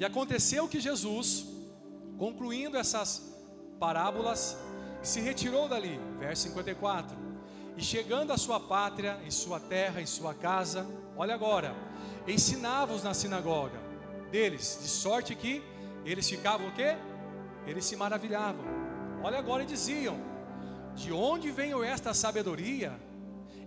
E 0.00 0.04
aconteceu 0.04 0.66
que 0.66 0.80
Jesus, 0.80 1.44
concluindo 2.18 2.78
essas 2.78 3.36
parábolas, 3.78 4.56
se 5.02 5.20
retirou 5.20 5.68
dali, 5.68 6.00
verso 6.18 6.44
54. 6.44 7.14
E 7.76 7.82
chegando 7.82 8.32
à 8.32 8.38
sua 8.38 8.58
pátria, 8.58 9.20
em 9.26 9.30
sua 9.30 9.60
terra, 9.60 10.00
em 10.00 10.06
sua 10.06 10.32
casa, 10.32 10.86
olha 11.18 11.34
agora, 11.34 11.76
ensinava-os 12.26 13.02
na 13.02 13.12
sinagoga 13.12 13.78
deles, 14.30 14.78
de 14.80 14.88
sorte 14.88 15.34
que 15.34 15.62
eles 16.02 16.26
ficavam 16.30 16.68
o 16.68 16.72
quê? 16.72 16.96
Eles 17.66 17.84
se 17.84 17.94
maravilhavam. 17.94 18.64
Olha 19.22 19.38
agora 19.38 19.64
e 19.64 19.66
diziam: 19.66 20.16
De 20.94 21.12
onde 21.12 21.50
veio 21.50 21.84
esta 21.84 22.14
sabedoria 22.14 22.98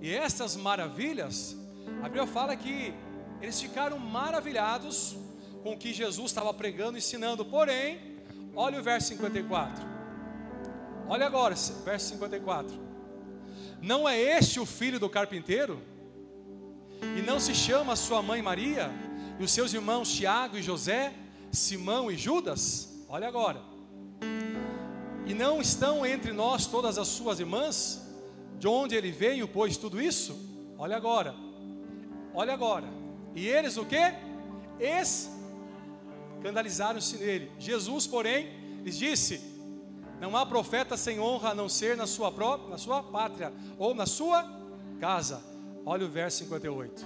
e 0.01 0.11
estas 0.11 0.55
maravilhas? 0.55 1.55
A 2.01 2.05
Bíblia 2.05 2.25
fala 2.25 2.55
que 2.55 2.91
eles 3.39 3.61
ficaram 3.61 3.99
maravilhados 3.99 5.15
com 5.63 5.73
o 5.73 5.77
que 5.77 5.93
Jesus 5.93 6.27
estava 6.27 6.53
pregando, 6.53 6.97
ensinando. 6.97 7.45
Porém, 7.45 7.99
olha 8.53 8.79
o 8.79 8.83
verso 8.83 9.07
54. 9.07 9.83
Olha 11.07 11.25
agora, 11.25 11.55
verso 11.85 12.09
54. 12.09 12.73
Não 13.81 14.07
é 14.07 14.19
este 14.19 14.59
o 14.59 14.65
filho 14.65 14.99
do 14.99 15.09
carpinteiro? 15.09 15.81
E 17.17 17.21
não 17.21 17.39
se 17.39 17.55
chama 17.55 17.95
sua 17.95 18.21
mãe 18.21 18.41
Maria? 18.41 18.91
E 19.39 19.43
os 19.43 19.51
seus 19.51 19.73
irmãos 19.73 20.11
Tiago 20.13 20.57
e 20.57 20.61
José, 20.61 21.13
Simão 21.51 22.11
e 22.11 22.17
Judas? 22.17 23.03
Olha 23.07 23.27
agora. 23.27 23.61
E 25.25 25.33
não 25.33 25.61
estão 25.61 26.05
entre 26.05 26.33
nós 26.33 26.65
todas 26.65 26.97
as 26.97 27.07
suas 27.07 27.39
irmãs? 27.39 28.01
De 28.59 28.67
onde 28.67 28.95
ele 28.95 29.11
veio, 29.11 29.47
pois 29.47 29.77
tudo 29.77 30.01
isso? 30.01 30.37
Olha 30.77 30.95
agora. 30.95 31.33
Olha 32.33 32.53
agora. 32.53 32.87
E 33.35 33.47
eles 33.47 33.77
o 33.77 33.85
que? 33.85 34.13
Escandalizaram-se 36.43 37.17
nele. 37.17 37.49
Jesus, 37.57 38.05
porém, 38.05 38.49
lhes 38.83 38.97
disse: 38.97 39.39
não 40.19 40.35
há 40.35 40.45
profeta 40.45 40.97
sem 40.97 41.17
honra 41.17 41.51
a 41.51 41.55
não 41.55 41.69
ser 41.69 41.95
na 41.95 42.05
sua 42.05 42.29
própria, 42.29 42.69
na 42.69 42.77
sua 42.77 43.01
pátria 43.01 43.53
ou 43.79 43.93
na 43.95 44.05
sua 44.05 44.45
casa. 44.99 45.41
Olha 45.85 46.05
o 46.05 46.09
verso 46.09 46.39
58. 46.39 47.05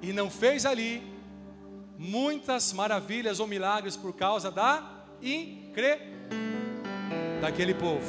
E 0.00 0.10
não 0.10 0.30
fez 0.30 0.64
ali 0.64 1.02
muitas 1.98 2.72
maravilhas 2.72 3.40
ou 3.40 3.46
milagres 3.46 3.94
por 3.94 4.14
causa 4.14 4.50
da 4.50 5.04
incre 5.20 5.98
daquele 7.42 7.74
povo. 7.74 8.06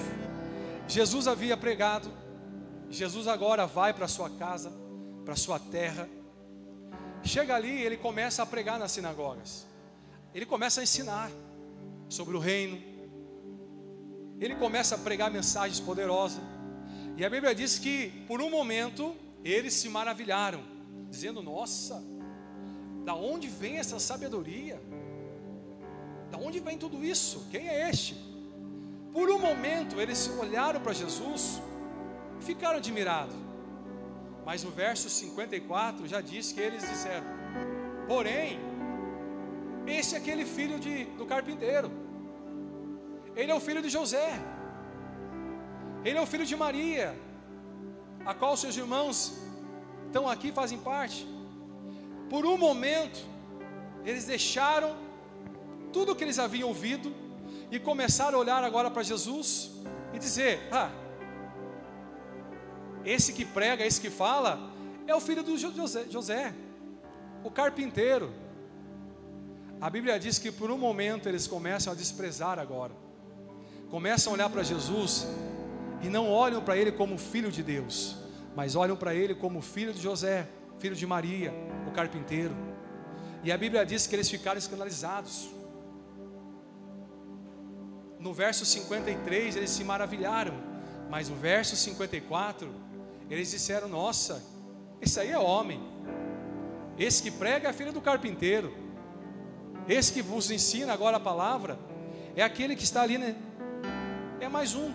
Jesus 0.87 1.27
havia 1.27 1.57
pregado, 1.57 2.09
Jesus 2.89 3.27
agora 3.27 3.65
vai 3.65 3.93
para 3.93 4.07
sua 4.07 4.29
casa, 4.29 4.71
para 5.25 5.35
sua 5.35 5.59
terra. 5.59 6.07
Chega 7.21 7.53
ali, 7.53 7.81
ele 7.81 7.97
começa 7.97 8.43
a 8.43 8.45
pregar 8.45 8.79
nas 8.79 8.93
sinagogas. 8.93 9.66
Ele 10.37 10.45
começa 10.45 10.81
a 10.81 10.83
ensinar 10.83 11.31
sobre 12.07 12.37
o 12.37 12.39
reino, 12.39 12.79
ele 14.39 14.55
começa 14.55 14.93
a 14.93 14.97
pregar 14.99 15.31
mensagens 15.31 15.79
poderosas. 15.79 16.43
E 17.17 17.25
a 17.25 17.29
Bíblia 17.35 17.55
diz 17.55 17.79
que, 17.79 18.23
por 18.27 18.39
um 18.39 18.47
momento, 18.47 19.15
eles 19.43 19.73
se 19.73 19.89
maravilharam, 19.89 20.61
dizendo: 21.09 21.41
Nossa, 21.41 22.03
da 23.03 23.15
onde 23.15 23.47
vem 23.47 23.79
essa 23.79 23.97
sabedoria? 23.97 24.79
Da 26.29 26.37
onde 26.37 26.59
vem 26.59 26.77
tudo 26.77 27.03
isso? 27.03 27.47
Quem 27.49 27.67
é 27.67 27.89
este? 27.89 28.15
Por 29.11 29.31
um 29.31 29.39
momento, 29.39 29.99
eles 29.99 30.29
olharam 30.39 30.79
para 30.79 30.93
Jesus 30.93 31.59
e 32.39 32.45
ficaram 32.45 32.77
admirados. 32.77 33.35
Mas 34.45 34.63
o 34.63 34.69
verso 34.69 35.09
54 35.09 36.05
já 36.05 36.21
diz 36.21 36.51
que 36.51 36.59
eles 36.59 36.87
disseram: 36.87 37.25
Porém, 38.07 38.66
esse 39.89 40.15
é 40.15 40.17
aquele 40.17 40.45
filho 40.45 40.79
de, 40.79 41.05
do 41.19 41.25
carpinteiro. 41.25 41.91
Ele 43.35 43.51
é 43.51 43.55
o 43.55 43.59
filho 43.59 43.81
de 43.81 43.89
José. 43.89 44.29
Ele 46.03 46.17
é 46.17 46.21
o 46.21 46.25
filho 46.25 46.45
de 46.45 46.55
Maria, 46.55 47.15
a 48.25 48.33
qual 48.33 48.55
seus 48.55 48.75
irmãos 48.77 49.37
estão 50.05 50.27
aqui 50.27 50.51
fazem 50.51 50.77
parte. 50.77 51.27
Por 52.29 52.45
um 52.45 52.57
momento, 52.57 53.19
eles 54.05 54.25
deixaram 54.25 54.95
tudo 55.91 56.11
o 56.11 56.15
que 56.15 56.23
eles 56.23 56.39
haviam 56.39 56.69
ouvido 56.69 57.13
e 57.71 57.79
começaram 57.79 58.37
a 58.37 58.41
olhar 58.41 58.63
agora 58.63 58.89
para 58.89 59.03
Jesus 59.03 59.71
e 60.13 60.19
dizer: 60.19 60.67
Ah, 60.71 60.91
esse 63.03 63.33
que 63.33 63.45
prega, 63.45 63.85
esse 63.85 63.99
que 63.99 64.09
fala, 64.09 64.71
é 65.05 65.15
o 65.15 65.19
filho 65.19 65.43
do 65.43 65.57
José, 65.57 66.05
José 66.09 66.53
o 67.43 67.51
carpinteiro. 67.51 68.31
A 69.79 69.89
Bíblia 69.89 70.19
diz 70.19 70.39
que 70.39 70.51
por 70.51 70.71
um 70.71 70.77
momento 70.77 71.29
eles 71.29 71.47
começam 71.47 71.93
a 71.93 71.95
desprezar 71.95 72.59
agora 72.59 73.07
começam 73.89 74.33
a 74.33 74.35
olhar 74.35 74.49
para 74.49 74.63
Jesus 74.63 75.27
e 76.01 76.09
não 76.09 76.29
olham 76.29 76.61
para 76.61 76.77
ele 76.77 76.91
como 76.91 77.17
filho 77.17 77.51
de 77.51 77.63
Deus, 77.63 78.17
mas 78.55 78.75
olham 78.75 78.95
para 78.95 79.15
ele 79.15 79.33
como 79.33 79.61
filho 79.61 79.93
de 79.93 80.01
José, 80.01 80.47
filho 80.79 80.95
de 80.95 81.07
Maria, 81.07 81.53
o 81.87 81.91
carpinteiro. 81.91 82.55
E 83.43 83.51
a 83.51 83.57
Bíblia 83.57 83.85
diz 83.85 84.05
que 84.05 84.15
eles 84.15 84.29
ficaram 84.29 84.57
escandalizados. 84.57 85.49
No 88.19 88.33
verso 88.33 88.65
53 88.65 89.55
eles 89.55 89.69
se 89.69 89.83
maravilharam, 89.83 90.55
mas 91.09 91.29
no 91.29 91.35
verso 91.35 91.75
54 91.75 92.69
eles 93.29 93.51
disseram: 93.51 93.87
Nossa, 93.87 94.43
esse 95.01 95.19
aí 95.19 95.31
é 95.31 95.39
homem, 95.39 95.79
esse 96.97 97.23
que 97.23 97.31
prega 97.31 97.69
é 97.69 97.73
filho 97.73 97.93
do 97.93 98.01
carpinteiro, 98.01 98.73
esse 99.87 100.11
que 100.11 100.21
vos 100.21 100.51
ensina 100.51 100.93
agora 100.93 101.17
a 101.17 101.19
palavra 101.19 101.79
é 102.35 102.43
aquele 102.43 102.75
que 102.75 102.83
está 102.83 103.01
ali 103.01 103.17
né, 103.17 103.35
é 104.39 104.47
mais 104.47 104.75
um. 104.75 104.91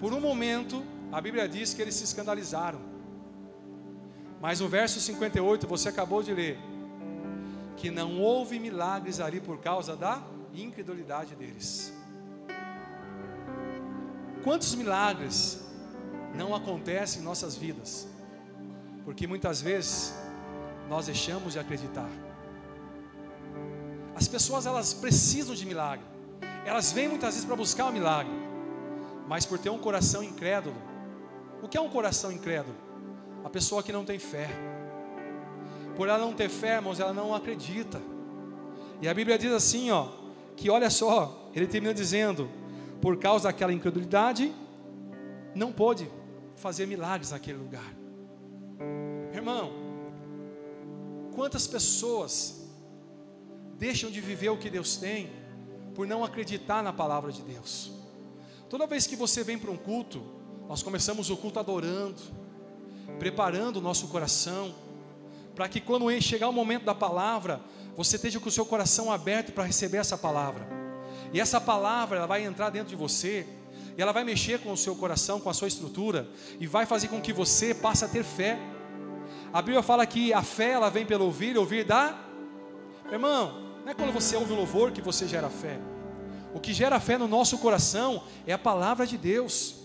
Por 0.00 0.12
um 0.12 0.20
momento, 0.20 0.84
a 1.12 1.20
Bíblia 1.20 1.48
diz 1.48 1.74
que 1.74 1.82
eles 1.82 1.94
se 1.94 2.04
escandalizaram. 2.04 2.80
Mas 4.40 4.58
no 4.60 4.68
verso 4.68 4.98
58, 4.98 5.66
você 5.68 5.88
acabou 5.88 6.22
de 6.22 6.34
ler, 6.34 6.58
que 7.76 7.90
não 7.90 8.20
houve 8.20 8.58
milagres 8.58 9.20
ali 9.20 9.40
por 9.40 9.58
causa 9.58 9.94
da 9.94 10.20
incredulidade 10.52 11.36
deles. 11.36 11.92
Quantos 14.42 14.74
milagres 14.74 15.60
não 16.34 16.54
acontecem 16.54 17.22
em 17.22 17.24
nossas 17.24 17.54
vidas? 17.54 18.08
Porque 19.04 19.26
muitas 19.26 19.62
vezes 19.62 20.12
nós 20.88 21.06
deixamos 21.06 21.52
de 21.52 21.60
acreditar. 21.60 22.10
As 24.14 24.28
pessoas 24.28 24.66
elas 24.66 24.92
precisam 24.94 25.54
de 25.54 25.64
milagre. 25.64 26.04
Elas 26.64 26.92
vêm 26.92 27.08
muitas 27.08 27.34
vezes 27.34 27.44
para 27.44 27.56
buscar 27.56 27.86
o 27.86 27.88
um 27.88 27.92
milagre, 27.92 28.32
mas 29.26 29.44
por 29.44 29.58
ter 29.58 29.70
um 29.70 29.78
coração 29.78 30.22
incrédulo. 30.22 30.76
O 31.62 31.68
que 31.68 31.76
é 31.76 31.80
um 31.80 31.88
coração 31.88 32.30
incrédulo? 32.30 32.76
A 33.44 33.50
pessoa 33.50 33.82
que 33.82 33.92
não 33.92 34.04
tem 34.04 34.18
fé. 34.18 34.48
Por 35.96 36.08
ela 36.08 36.18
não 36.18 36.32
ter 36.32 36.48
fé, 36.48 36.76
irmãos, 36.76 37.00
ela 37.00 37.12
não 37.12 37.34
acredita. 37.34 38.00
E 39.00 39.08
a 39.08 39.14
Bíblia 39.14 39.36
diz 39.36 39.52
assim, 39.52 39.90
ó, 39.90 40.08
que 40.56 40.70
olha 40.70 40.88
só, 40.88 41.50
ele 41.54 41.66
termina 41.66 41.92
dizendo, 41.92 42.48
por 43.00 43.18
causa 43.18 43.48
daquela 43.48 43.72
incredulidade, 43.72 44.54
não 45.54 45.72
pôde 45.72 46.08
fazer 46.56 46.86
milagres 46.86 47.32
naquele 47.32 47.58
lugar. 47.58 47.92
Irmão, 49.32 49.72
quantas 51.34 51.66
pessoas 51.66 52.61
deixam 53.82 54.12
de 54.12 54.20
viver 54.20 54.48
o 54.48 54.56
que 54.56 54.70
Deus 54.70 54.96
tem 54.96 55.28
por 55.92 56.06
não 56.06 56.22
acreditar 56.22 56.84
na 56.84 56.92
palavra 56.92 57.32
de 57.32 57.42
Deus. 57.42 57.90
Toda 58.70 58.86
vez 58.86 59.08
que 59.08 59.16
você 59.16 59.42
vem 59.42 59.58
para 59.58 59.72
um 59.72 59.76
culto, 59.76 60.22
nós 60.68 60.84
começamos 60.84 61.30
o 61.30 61.36
culto 61.36 61.58
adorando, 61.58 62.22
preparando 63.18 63.78
o 63.78 63.80
nosso 63.80 64.06
coração, 64.06 64.72
para 65.56 65.68
que 65.68 65.80
quando 65.80 66.08
chegar 66.20 66.48
o 66.48 66.52
momento 66.52 66.84
da 66.84 66.94
palavra, 66.94 67.60
você 67.96 68.14
esteja 68.14 68.38
com 68.38 68.48
o 68.48 68.52
seu 68.52 68.64
coração 68.64 69.10
aberto 69.10 69.50
para 69.50 69.64
receber 69.64 69.96
essa 69.96 70.16
palavra. 70.16 70.64
E 71.32 71.40
essa 71.40 71.60
palavra, 71.60 72.18
ela 72.18 72.26
vai 72.28 72.44
entrar 72.44 72.70
dentro 72.70 72.90
de 72.90 72.96
você, 72.96 73.44
e 73.98 74.00
ela 74.00 74.12
vai 74.12 74.22
mexer 74.22 74.60
com 74.60 74.70
o 74.70 74.76
seu 74.76 74.94
coração, 74.94 75.40
com 75.40 75.50
a 75.50 75.54
sua 75.54 75.66
estrutura, 75.66 76.28
e 76.60 76.68
vai 76.68 76.86
fazer 76.86 77.08
com 77.08 77.20
que 77.20 77.32
você 77.32 77.74
passe 77.74 78.04
a 78.04 78.08
ter 78.08 78.22
fé. 78.22 78.60
A 79.52 79.60
Bíblia 79.60 79.82
fala 79.82 80.06
que 80.06 80.32
a 80.32 80.40
fé, 80.44 80.70
ela 80.70 80.88
vem 80.88 81.04
pelo 81.04 81.24
ouvir, 81.24 81.58
ouvir 81.58 81.84
da. 81.84 82.16
Irmão, 83.10 83.61
não 83.84 83.90
é 83.90 83.94
quando 83.94 84.12
você 84.12 84.36
ouve 84.36 84.52
o 84.52 84.56
louvor 84.56 84.92
que 84.92 85.02
você 85.02 85.26
gera 85.26 85.50
fé. 85.50 85.78
O 86.54 86.60
que 86.60 86.72
gera 86.72 87.00
fé 87.00 87.18
no 87.18 87.26
nosso 87.26 87.58
coração 87.58 88.22
é 88.46 88.52
a 88.52 88.58
palavra 88.58 89.06
de 89.06 89.18
Deus. 89.18 89.76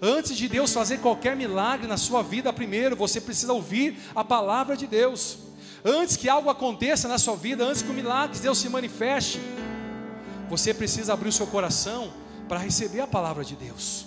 Antes 0.00 0.36
de 0.36 0.48
Deus 0.48 0.72
fazer 0.72 0.98
qualquer 0.98 1.36
milagre 1.36 1.86
na 1.86 1.96
sua 1.96 2.22
vida, 2.22 2.52
primeiro 2.52 2.96
você 2.96 3.20
precisa 3.20 3.52
ouvir 3.52 3.98
a 4.14 4.24
palavra 4.24 4.76
de 4.76 4.86
Deus. 4.86 5.38
Antes 5.84 6.16
que 6.16 6.28
algo 6.28 6.48
aconteça 6.48 7.08
na 7.08 7.18
sua 7.18 7.36
vida, 7.36 7.64
antes 7.64 7.82
que 7.82 7.90
o 7.90 7.94
milagre 7.94 8.36
de 8.36 8.42
Deus 8.42 8.58
se 8.58 8.68
manifeste, 8.68 9.40
você 10.48 10.72
precisa 10.72 11.12
abrir 11.12 11.28
o 11.28 11.32
seu 11.32 11.46
coração 11.46 12.12
para 12.48 12.58
receber 12.58 13.00
a 13.00 13.06
palavra 13.06 13.44
de 13.44 13.54
Deus. 13.54 14.06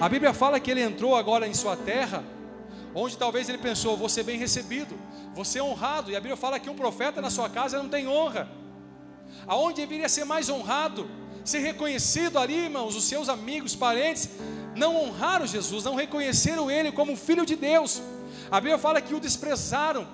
A 0.00 0.08
Bíblia 0.08 0.34
fala 0.34 0.60
que 0.60 0.70
ele 0.70 0.82
entrou 0.82 1.16
agora 1.16 1.46
em 1.46 1.54
sua 1.54 1.76
terra, 1.76 2.24
onde 2.94 3.16
talvez 3.16 3.48
ele 3.48 3.58
pensou: 3.58 3.96
vou 3.96 4.08
ser 4.08 4.24
bem 4.24 4.38
recebido, 4.38 4.98
você 5.34 5.58
é 5.58 5.62
honrado. 5.62 6.10
E 6.10 6.16
a 6.16 6.20
Bíblia 6.20 6.36
fala 6.36 6.58
que 6.58 6.70
um 6.70 6.76
profeta 6.76 7.20
na 7.20 7.30
sua 7.30 7.48
casa 7.48 7.78
não 7.82 7.88
tem 7.88 8.08
honra. 8.08 8.48
aonde 9.46 9.80
deveria 9.80 10.08
ser 10.08 10.24
mais 10.24 10.48
honrado, 10.48 11.08
ser 11.44 11.58
reconhecido 11.58 12.38
ali, 12.38 12.54
irmãos, 12.54 12.94
os 12.94 13.04
seus 13.04 13.28
amigos, 13.28 13.74
parentes, 13.74 14.30
não 14.74 14.96
honraram 14.96 15.46
Jesus, 15.46 15.84
não 15.84 15.94
reconheceram 15.94 16.70
Ele 16.70 16.92
como 16.92 17.16
Filho 17.16 17.44
de 17.44 17.56
Deus. 17.56 18.00
A 18.50 18.60
Bíblia 18.60 18.78
fala 18.78 19.00
que 19.00 19.14
o 19.14 19.20
desprezaram, 19.20 20.06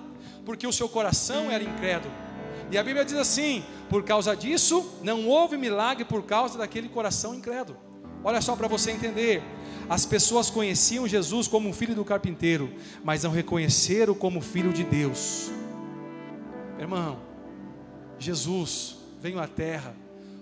porque 0.45 0.67
o 0.67 0.73
seu 0.73 0.89
coração 0.89 1.51
era 1.51 1.63
incrédulo. 1.63 2.13
E 2.71 2.79
a 2.79 2.83
Bíblia 2.83 3.05
diz 3.05 3.15
assim: 3.15 3.65
por 3.89 4.05
causa 4.05 4.35
disso, 4.37 4.99
não 5.03 5.29
houve 5.29 5.57
milagre 5.57 6.05
por 6.05 6.23
causa 6.23 6.59
daquele 6.59 6.89
coração 6.89 7.35
incrédulo. 7.35 7.90
Olha 8.23 8.41
só 8.41 8.55
para 8.55 8.69
você 8.69 8.91
entender. 8.91 9.43
As 9.89 10.07
pessoas 10.07 10.51
conheciam 10.51 11.09
Jesus 11.09 11.49
como 11.49 11.73
filho 11.73 11.95
do 11.95 12.05
carpinteiro, 12.05 12.73
mas 13.03 13.25
não 13.25 13.31
reconheceram 13.31 14.15
como 14.15 14.41
filho 14.41 14.73
de 14.73 14.85
Deus. 14.85 15.51
Irmão, 16.79 17.19
Jesus 18.19 18.99
veio 19.21 19.41
à 19.41 19.49
terra, 19.49 19.95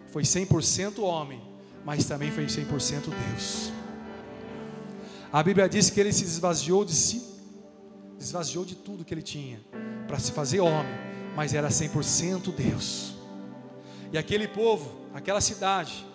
foi 0.09 0.23
100% 0.23 1.03
homem, 1.03 1.41
mas 1.85 2.05
também 2.05 2.31
foi 2.31 2.47
100% 2.47 3.11
Deus. 3.31 3.73
A 5.33 5.43
Bíblia 5.43 5.69
diz 5.69 5.91
que 5.91 6.01
ele 6.01 6.13
se 6.13 6.25
esvaziou 6.25 6.85
de 6.85 6.95
si, 6.95 7.23
esvaziou 8.19 8.65
de 8.65 8.75
tudo 8.75 9.05
que 9.05 9.15
ele 9.15 9.23
tinha 9.23 9.61
para 10.07 10.19
se 10.19 10.33
fazer 10.33 10.61
homem, 10.61 10.93
mas 11.37 11.55
era 11.55 11.69
100% 11.69 12.53
Deus. 12.55 13.15
E 14.13 14.17
aquele 14.17 14.49
povo, 14.49 14.91
aquela 15.15 15.41
cidade, 15.41 16.07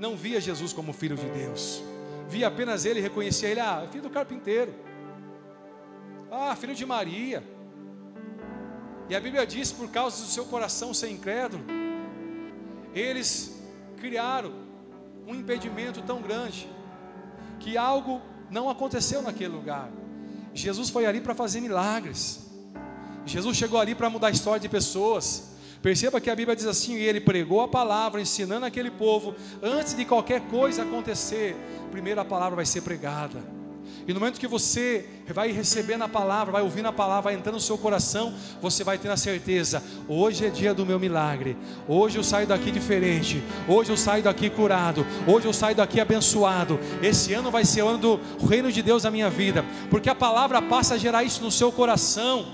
não 0.00 0.16
via 0.16 0.40
Jesus 0.40 0.72
como 0.72 0.94
filho 0.94 1.14
de 1.14 1.26
Deus, 1.26 1.82
via 2.26 2.48
apenas 2.48 2.86
ele, 2.86 3.00
reconhecia 3.00 3.50
ele, 3.50 3.60
ah, 3.60 3.86
filho 3.90 4.02
do 4.04 4.10
carpinteiro, 4.10 4.74
ah, 6.30 6.56
filho 6.56 6.74
de 6.74 6.86
Maria. 6.86 7.44
E 9.10 9.14
a 9.14 9.20
Bíblia 9.20 9.46
diz: 9.46 9.70
por 9.70 9.88
causa 9.90 10.22
do 10.22 10.28
seu 10.28 10.46
coração 10.46 10.94
ser 10.94 11.10
incrédulo, 11.10 11.62
eles 12.94 13.62
criaram 13.98 14.52
um 15.26 15.34
impedimento 15.34 16.00
tão 16.00 16.22
grande, 16.22 16.66
que 17.58 17.76
algo 17.76 18.22
não 18.50 18.70
aconteceu 18.70 19.20
naquele 19.20 19.54
lugar. 19.54 19.90
Jesus 20.54 20.88
foi 20.88 21.04
ali 21.04 21.20
para 21.20 21.34
fazer 21.34 21.60
milagres. 21.60 22.50
Jesus 23.26 23.56
chegou 23.56 23.78
ali 23.78 23.94
para 23.94 24.08
mudar 24.08 24.28
a 24.28 24.30
história 24.30 24.58
de 24.58 24.68
pessoas. 24.68 25.49
Perceba 25.82 26.20
que 26.20 26.28
a 26.28 26.36
Bíblia 26.36 26.54
diz 26.54 26.66
assim: 26.66 26.94
e 26.96 27.02
ele 27.02 27.20
pregou 27.20 27.60
a 27.60 27.68
palavra, 27.68 28.20
ensinando 28.20 28.66
aquele 28.66 28.90
povo, 28.90 29.34
antes 29.62 29.94
de 29.94 30.04
qualquer 30.04 30.42
coisa 30.42 30.82
acontecer, 30.82 31.56
primeiro 31.90 32.20
a 32.20 32.24
palavra 32.24 32.56
vai 32.56 32.66
ser 32.66 32.82
pregada. 32.82 33.60
E 34.06 34.12
no 34.12 34.20
momento 34.20 34.40
que 34.40 34.46
você 34.46 35.06
vai 35.28 35.52
recebendo 35.52 36.02
a 36.02 36.08
palavra, 36.08 36.52
vai 36.52 36.62
ouvindo 36.62 36.86
a 36.86 36.92
palavra, 36.92 37.30
vai 37.30 37.34
entrando 37.34 37.54
no 37.54 37.60
seu 37.60 37.78
coração, 37.78 38.34
você 38.60 38.84
vai 38.84 38.98
tendo 38.98 39.12
a 39.12 39.16
certeza: 39.16 39.82
hoje 40.06 40.44
é 40.44 40.50
dia 40.50 40.74
do 40.74 40.84
meu 40.84 40.98
milagre. 40.98 41.56
Hoje 41.88 42.18
eu 42.18 42.24
saio 42.24 42.46
daqui 42.46 42.70
diferente. 42.70 43.42
Hoje 43.66 43.90
eu 43.90 43.96
saio 43.96 44.22
daqui 44.22 44.50
curado. 44.50 45.06
Hoje 45.26 45.46
eu 45.46 45.52
saio 45.52 45.76
daqui 45.76 46.00
abençoado. 46.00 46.78
Esse 47.02 47.32
ano 47.32 47.50
vai 47.50 47.64
ser 47.64 47.82
o 47.82 47.88
ano 47.88 47.98
do 47.98 48.20
reino 48.46 48.70
de 48.70 48.82
Deus 48.82 49.04
na 49.04 49.10
minha 49.10 49.30
vida, 49.30 49.64
porque 49.88 50.10
a 50.10 50.14
palavra 50.14 50.60
passa 50.60 50.94
a 50.94 50.98
gerar 50.98 51.24
isso 51.24 51.42
no 51.42 51.50
seu 51.50 51.72
coração. 51.72 52.46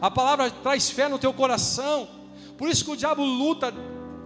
A 0.00 0.10
palavra 0.10 0.50
traz 0.50 0.90
fé 0.90 1.08
no 1.08 1.18
teu 1.18 1.32
coração. 1.32 2.19
Por 2.60 2.68
isso 2.68 2.84
que 2.84 2.90
o 2.90 2.96
diabo 2.96 3.24
luta 3.24 3.72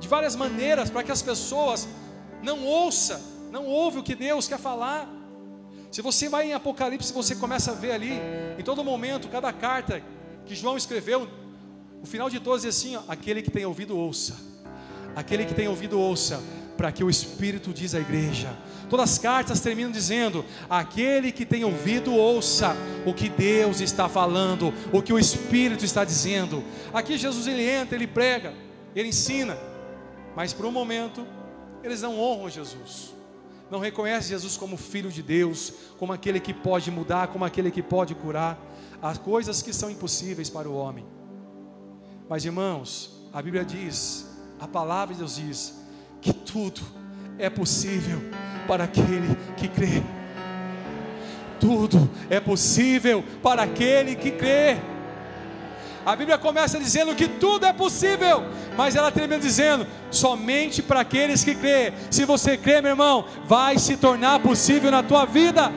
de 0.00 0.08
várias 0.08 0.34
maneiras 0.34 0.90
para 0.90 1.04
que 1.04 1.12
as 1.12 1.22
pessoas 1.22 1.86
não 2.42 2.64
ouçam, 2.64 3.20
não 3.52 3.64
ouvem 3.64 4.00
o 4.00 4.02
que 4.02 4.16
Deus 4.16 4.48
quer 4.48 4.58
falar. 4.58 5.08
Se 5.88 6.02
você 6.02 6.28
vai 6.28 6.48
em 6.48 6.52
Apocalipse, 6.52 7.12
você 7.12 7.36
começa 7.36 7.70
a 7.70 7.74
ver 7.74 7.92
ali, 7.92 8.14
em 8.58 8.62
todo 8.64 8.82
momento, 8.82 9.28
cada 9.28 9.52
carta 9.52 10.02
que 10.44 10.56
João 10.56 10.76
escreveu, 10.76 11.28
o 12.02 12.06
final 12.06 12.28
de 12.28 12.40
todos 12.40 12.64
é 12.64 12.70
assim: 12.70 12.96
ó, 12.96 13.02
aquele 13.06 13.40
que 13.40 13.52
tem 13.52 13.64
ouvido, 13.64 13.96
ouça. 13.96 14.34
Aquele 15.14 15.44
que 15.44 15.54
tem 15.54 15.68
ouvido, 15.68 15.96
ouça, 15.96 16.42
para 16.76 16.92
que 16.92 17.04
o 17.04 17.10
Espírito 17.10 17.72
diz 17.72 17.94
à 17.94 18.00
igreja. 18.00 18.56
Todas 18.88 19.12
as 19.12 19.18
cartas 19.18 19.60
terminam 19.60 19.90
dizendo: 19.90 20.44
aquele 20.68 21.32
que 21.32 21.46
tem 21.46 21.64
ouvido, 21.64 22.14
ouça 22.14 22.76
o 23.06 23.12
que 23.12 23.28
Deus 23.28 23.80
está 23.80 24.08
falando, 24.08 24.72
o 24.92 25.02
que 25.02 25.12
o 25.12 25.18
Espírito 25.18 25.84
está 25.84 26.04
dizendo. 26.04 26.62
Aqui 26.92 27.16
Jesus 27.16 27.46
ele 27.46 27.68
entra, 27.68 27.96
ele 27.96 28.06
prega, 28.06 28.52
ele 28.94 29.08
ensina, 29.08 29.56
mas 30.36 30.52
por 30.52 30.66
um 30.66 30.72
momento 30.72 31.26
eles 31.82 32.02
não 32.02 32.18
honram 32.18 32.48
Jesus 32.48 33.14
não 33.70 33.80
reconhece 33.80 34.28
Jesus 34.28 34.56
como 34.56 34.76
Filho 34.76 35.10
de 35.10 35.22
Deus, 35.22 35.72
como 35.98 36.12
aquele 36.12 36.38
que 36.38 36.52
pode 36.52 36.90
mudar, 36.90 37.28
como 37.28 37.44
aquele 37.44 37.70
que 37.70 37.82
pode 37.82 38.14
curar. 38.14 38.58
Há 39.02 39.16
coisas 39.16 39.62
que 39.62 39.72
são 39.72 39.90
impossíveis 39.90 40.48
para 40.48 40.68
o 40.68 40.76
homem. 40.76 41.04
Mas 42.28 42.44
irmãos, 42.44 43.28
a 43.32 43.42
Bíblia 43.42 43.64
diz, 43.64 44.26
a 44.60 44.68
palavra 44.68 45.14
de 45.14 45.20
Deus 45.20 45.36
diz, 45.36 45.74
que 46.24 46.32
tudo 46.32 46.80
é 47.38 47.50
possível 47.50 48.18
para 48.66 48.84
aquele 48.84 49.36
que 49.58 49.68
crê. 49.68 50.02
Tudo 51.60 52.10
é 52.30 52.40
possível 52.40 53.22
para 53.42 53.62
aquele 53.62 54.16
que 54.16 54.30
crê. 54.30 54.78
A 56.04 56.16
Bíblia 56.16 56.38
começa 56.38 56.78
dizendo 56.78 57.14
que 57.14 57.28
tudo 57.28 57.66
é 57.66 57.72
possível, 57.74 58.42
mas 58.74 58.96
ela 58.96 59.12
termina 59.12 59.38
dizendo: 59.38 59.86
somente 60.10 60.82
para 60.82 61.00
aqueles 61.00 61.44
que 61.44 61.54
crê. 61.54 61.92
Se 62.10 62.24
você 62.24 62.56
crê, 62.56 62.80
meu 62.80 62.92
irmão, 62.92 63.26
vai 63.46 63.78
se 63.78 63.94
tornar 63.98 64.40
possível 64.40 64.90
na 64.90 65.02
tua 65.02 65.26
vida 65.26 65.70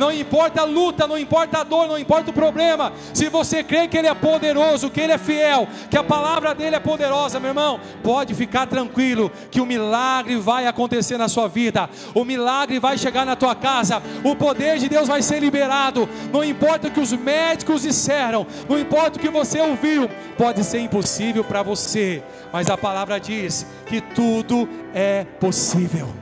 não 0.00 0.10
importa 0.10 0.62
a 0.62 0.64
luta, 0.64 1.06
não 1.06 1.18
importa 1.18 1.58
a 1.58 1.62
dor, 1.62 1.86
não 1.86 1.98
importa 1.98 2.30
o 2.30 2.32
problema, 2.32 2.90
se 3.12 3.28
você 3.28 3.62
crê 3.62 3.86
que 3.86 3.98
Ele 3.98 4.08
é 4.08 4.14
poderoso, 4.14 4.88
que 4.88 4.98
Ele 4.98 5.12
é 5.12 5.18
fiel, 5.18 5.68
que 5.90 5.96
a 5.96 6.02
palavra 6.02 6.54
dele 6.54 6.74
é 6.74 6.80
poderosa, 6.80 7.38
meu 7.38 7.50
irmão, 7.50 7.78
pode 8.02 8.34
ficar 8.34 8.66
tranquilo, 8.66 9.30
que 9.50 9.60
o 9.60 9.66
milagre 9.66 10.36
vai 10.36 10.66
acontecer 10.66 11.18
na 11.18 11.28
sua 11.28 11.48
vida, 11.48 11.90
o 12.14 12.24
milagre 12.24 12.78
vai 12.78 12.96
chegar 12.96 13.26
na 13.26 13.36
tua 13.36 13.54
casa, 13.54 14.02
o 14.24 14.34
poder 14.34 14.78
de 14.78 14.88
Deus 14.88 15.06
vai 15.06 15.20
ser 15.20 15.38
liberado, 15.38 16.08
não 16.32 16.42
importa 16.42 16.88
o 16.88 16.90
que 16.90 17.00
os 17.00 17.12
médicos 17.12 17.82
disseram, 17.82 18.46
não 18.66 18.78
importa 18.78 19.18
o 19.18 19.20
que 19.20 19.28
você 19.28 19.60
ouviu, 19.60 20.08
pode 20.38 20.64
ser 20.64 20.80
impossível 20.80 21.44
para 21.44 21.62
você, 21.62 22.22
mas 22.50 22.70
a 22.70 22.78
palavra 22.78 23.20
diz 23.20 23.66
que 23.84 24.00
tudo 24.00 24.66
é 24.94 25.24
possível. 25.38 26.19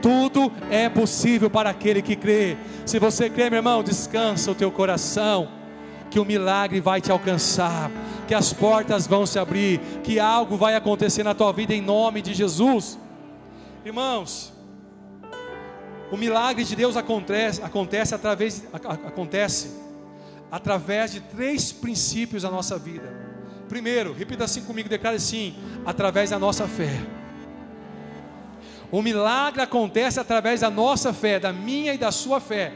Tudo 0.00 0.52
é 0.70 0.88
possível 0.88 1.50
para 1.50 1.70
aquele 1.70 2.00
que 2.00 2.14
crê. 2.14 2.56
Se 2.86 2.98
você 2.98 3.28
crê, 3.28 3.50
meu 3.50 3.58
irmão, 3.58 3.82
descansa 3.82 4.50
o 4.50 4.54
teu 4.54 4.70
coração, 4.70 5.48
que 6.10 6.20
o 6.20 6.24
milagre 6.24 6.80
vai 6.80 7.00
te 7.00 7.10
alcançar, 7.10 7.90
que 8.26 8.34
as 8.34 8.52
portas 8.52 9.06
vão 9.06 9.26
se 9.26 9.38
abrir, 9.38 9.80
que 10.02 10.18
algo 10.18 10.56
vai 10.56 10.74
acontecer 10.74 11.22
na 11.22 11.34
tua 11.34 11.52
vida 11.52 11.74
em 11.74 11.82
nome 11.82 12.22
de 12.22 12.32
Jesus. 12.32 12.98
Irmãos, 13.84 14.52
o 16.10 16.16
milagre 16.16 16.64
de 16.64 16.74
Deus 16.74 16.96
acontece, 16.96 17.62
acontece 17.62 18.14
através 18.14 18.64
acontece 18.72 19.88
através 20.50 21.12
de 21.12 21.20
três 21.20 21.72
princípios 21.72 22.42
da 22.42 22.50
nossa 22.50 22.78
vida. 22.78 23.12
Primeiro, 23.68 24.14
repita 24.14 24.44
assim 24.44 24.62
comigo, 24.62 24.88
declare 24.88 25.16
assim, 25.16 25.54
através 25.84 26.30
da 26.30 26.38
nossa 26.38 26.66
fé. 26.66 27.17
O 28.90 29.02
milagre 29.02 29.60
acontece 29.60 30.18
através 30.18 30.60
da 30.60 30.70
nossa 30.70 31.12
fé, 31.12 31.38
da 31.38 31.52
minha 31.52 31.92
e 31.92 31.98
da 31.98 32.10
sua 32.10 32.40
fé. 32.40 32.72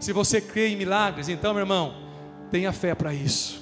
Se 0.00 0.12
você 0.12 0.40
crê 0.40 0.68
em 0.68 0.76
milagres, 0.76 1.28
então, 1.28 1.52
meu 1.54 1.62
irmão, 1.62 1.94
tenha 2.50 2.72
fé 2.72 2.94
para 2.94 3.14
isso. 3.14 3.60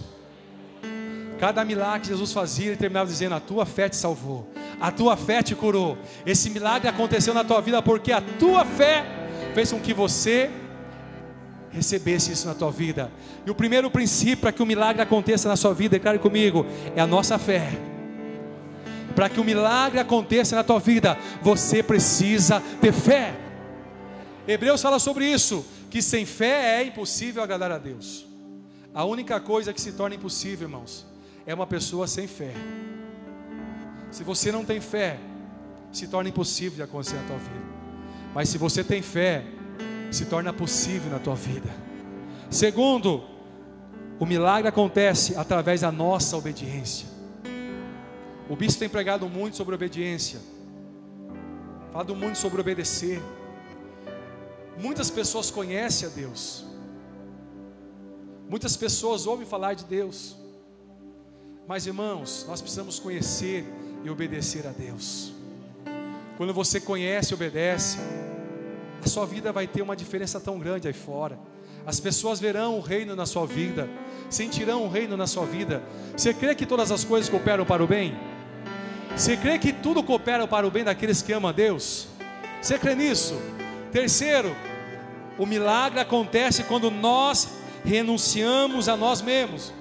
Cada 1.39 1.65
milagre 1.65 2.01
que 2.01 2.09
Jesus 2.09 2.33
fazia, 2.33 2.69
ele 2.69 2.77
terminava 2.77 3.11
dizendo: 3.11 3.35
A 3.35 3.41
tua 3.41 3.67
fé 3.67 3.89
te 3.91 3.97
salvou, 3.97 4.51
a 4.81 4.91
tua 4.91 5.17
fé 5.17 5.43
te 5.43 5.55
curou. 5.55 5.99
Esse 6.25 6.49
milagre 6.49 6.89
aconteceu 6.89 7.35
na 7.35 7.45
tua 7.45 7.61
vida 7.61 7.83
porque 7.83 8.11
a 8.11 8.23
tua 8.23 8.65
fé 8.65 9.05
fez 9.55 9.71
com 9.71 9.79
que 9.79 9.93
você 9.93 10.51
recebesse 11.71 12.33
isso 12.33 12.49
na 12.49 12.55
tua 12.55 12.71
vida. 12.71 13.13
E 13.45 13.51
o 13.51 13.55
primeiro 13.55 13.91
princípio 13.91 14.39
para 14.39 14.53
que 14.53 14.63
o 14.63 14.67
milagre 14.67 15.03
aconteça 15.03 15.47
na 15.47 15.57
sua 15.57 15.75
vida, 15.75 15.97
declare 15.97 16.19
comigo, 16.19 16.65
é 16.95 17.01
a 17.03 17.07
nossa 17.07 17.39
fé 17.39 17.71
para 19.17 19.31
que 19.31 19.41
o 19.41 19.45
milagre 19.45 19.99
aconteça 19.99 20.55
na 20.55 20.63
tua 20.63 20.79
vida, 20.79 21.19
você 21.41 21.83
precisa 21.83 22.63
ter 22.83 22.93
fé. 22.93 23.35
Hebreus 24.47 24.83
fala 24.83 24.99
sobre 24.99 25.25
isso, 25.25 25.65
que 25.91 26.03
sem 26.03 26.27
fé 26.27 26.83
é 26.83 26.85
impossível 26.85 27.43
agradar 27.43 27.73
a 27.73 27.79
Deus. 27.79 28.27
A 28.93 29.05
única 29.05 29.41
coisa 29.41 29.73
que 29.73 29.81
se 29.81 29.93
torna 29.93 30.15
impossível, 30.15 30.69
irmãos, 30.69 31.07
é 31.47 31.55
uma 31.55 31.67
pessoa 31.67 32.07
sem 32.07 32.27
fé. 32.27 32.53
Se 34.11 34.23
você 34.23 34.53
não 34.53 34.67
tem 34.67 34.83
fé, 34.83 35.19
se 35.91 36.07
torna 36.09 36.29
impossível 36.29 36.77
de 36.77 36.83
acontecer 36.83 37.17
na 37.17 37.23
tua 37.23 37.39
vida. 37.39 37.67
Mas 38.35 38.51
se 38.51 38.59
você 38.59 38.85
tem 38.85 39.01
fé, 39.01 39.45
se 40.11 40.27
torna 40.27 40.53
possível 40.53 41.11
na 41.11 41.19
tua 41.19 41.35
vida. 41.35 41.71
Segundo, 42.51 43.25
o 44.19 44.27
milagre 44.27 44.69
acontece 44.69 45.35
através 45.37 45.81
da 45.81 45.91
nossa 45.91 46.37
obediência. 46.37 47.16
O 48.49 48.55
bispo 48.55 48.79
tem 48.79 48.89
pregado 48.89 49.29
muito 49.29 49.57
sobre 49.57 49.75
obediência, 49.75 50.39
falado 51.91 52.15
muito 52.15 52.39
sobre 52.39 52.61
obedecer. 52.61 53.21
Muitas 54.79 55.11
pessoas 55.11 55.51
conhecem 55.51 56.09
a 56.09 56.11
Deus, 56.13 56.65
muitas 58.49 58.77
pessoas 58.77 59.27
ouvem 59.27 59.45
falar 59.45 59.75
de 59.75 59.85
Deus, 59.85 60.37
mas 61.67 61.89
irmãos, 61.89 62.45
nós 62.47 62.61
precisamos 62.61 63.01
conhecer 63.01 63.65
e 64.05 64.11
obedecer 64.11 64.65
a 64.65 64.71
Deus. 64.71 65.33
Quando 66.37 66.55
você 66.55 66.81
conhece 66.81 67.33
e 67.33 67.35
obedece, 67.35 67.99
a 69.03 69.09
sua 69.09 69.27
vida 69.27 69.51
vai 69.51 69.67
ter 69.67 69.83
uma 69.83 69.97
diferença 69.97 70.39
tão 70.39 70.57
grande 70.59 70.87
aí 70.87 70.95
fora. 70.95 71.37
As 71.85 71.99
pessoas 71.99 72.39
verão 72.39 72.79
o 72.79 72.81
reino 72.81 73.17
na 73.17 73.27
sua 73.27 73.47
vida, 73.47 73.89
sentirão 74.31 74.85
o 74.85 74.89
reino 74.89 75.17
na 75.17 75.27
sua 75.27 75.47
vida. 75.47 75.83
Você 76.17 76.33
crê 76.33 76.55
que 76.55 76.67
todas 76.67 76.93
as 76.93 77.03
coisas 77.03 77.29
cooperam 77.29 77.65
para 77.65 77.83
o 77.83 77.87
bem? 77.89 78.36
Você 79.17 79.35
crê 79.35 79.59
que 79.59 79.73
tudo 79.73 80.03
coopera 80.03 80.47
para 80.47 80.67
o 80.67 80.71
bem 80.71 80.85
daqueles 80.85 81.23
que 81.23 81.33
amam 81.33 81.49
a 81.49 81.53
Deus? 81.53 82.07
Você 82.61 82.79
crê 82.79 82.95
nisso? 82.95 83.41
Terceiro, 83.91 84.55
o 85.39 85.47
milagre 85.47 85.99
acontece 85.99 86.65
quando 86.65 86.91
nós 86.91 87.49
renunciamos 87.83 88.91
a 88.91 88.97
nós 88.97 89.23
mesmos 89.23 89.73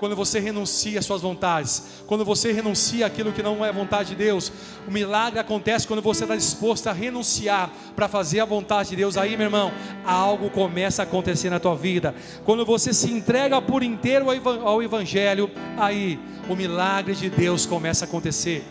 quando 0.00 0.16
você 0.16 0.40
renuncia 0.40 0.98
às 0.98 1.04
suas 1.04 1.20
vontades, 1.20 2.02
quando 2.06 2.24
você 2.24 2.52
renuncia 2.52 3.04
aquilo 3.04 3.32
que 3.32 3.42
não 3.42 3.62
é 3.62 3.70
vontade 3.70 4.08
de 4.08 4.14
Deus. 4.16 4.50
O 4.88 4.90
milagre 4.90 5.38
acontece 5.38 5.86
quando 5.86 6.00
você 6.00 6.24
está 6.24 6.34
disposto 6.34 6.86
a 6.86 6.92
renunciar 6.92 7.70
para 7.94 8.08
fazer 8.08 8.40
a 8.40 8.46
vontade 8.46 8.88
de 8.88 8.96
Deus. 8.96 9.18
Aí, 9.18 9.36
meu 9.36 9.48
irmão, 9.48 9.70
algo 10.02 10.48
começa 10.48 11.02
a 11.02 11.04
acontecer 11.04 11.50
na 11.50 11.60
tua 11.60 11.76
vida. 11.76 12.14
Quando 12.46 12.64
você 12.64 12.94
se 12.94 13.10
entrega 13.10 13.60
por 13.60 13.82
inteiro 13.82 14.26
ao 14.64 14.82
Evangelho, 14.82 15.50
aí 15.76 16.18
o 16.48 16.56
milagre 16.56 17.14
de 17.14 17.28
Deus 17.28 17.66
começa 17.66 18.06
a 18.06 18.08
acontecer. 18.08 18.64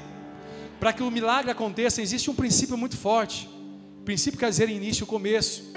Para 0.79 0.91
que 0.91 1.03
o 1.03 1.11
milagre 1.11 1.51
aconteça, 1.51 2.01
existe 2.01 2.31
um 2.31 2.35
princípio 2.35 2.75
muito 2.75 2.97
forte. 2.97 3.47
O 3.99 4.03
princípio 4.03 4.39
quer 4.39 4.49
dizer 4.49 4.67
início 4.67 5.05
começo. 5.05 5.71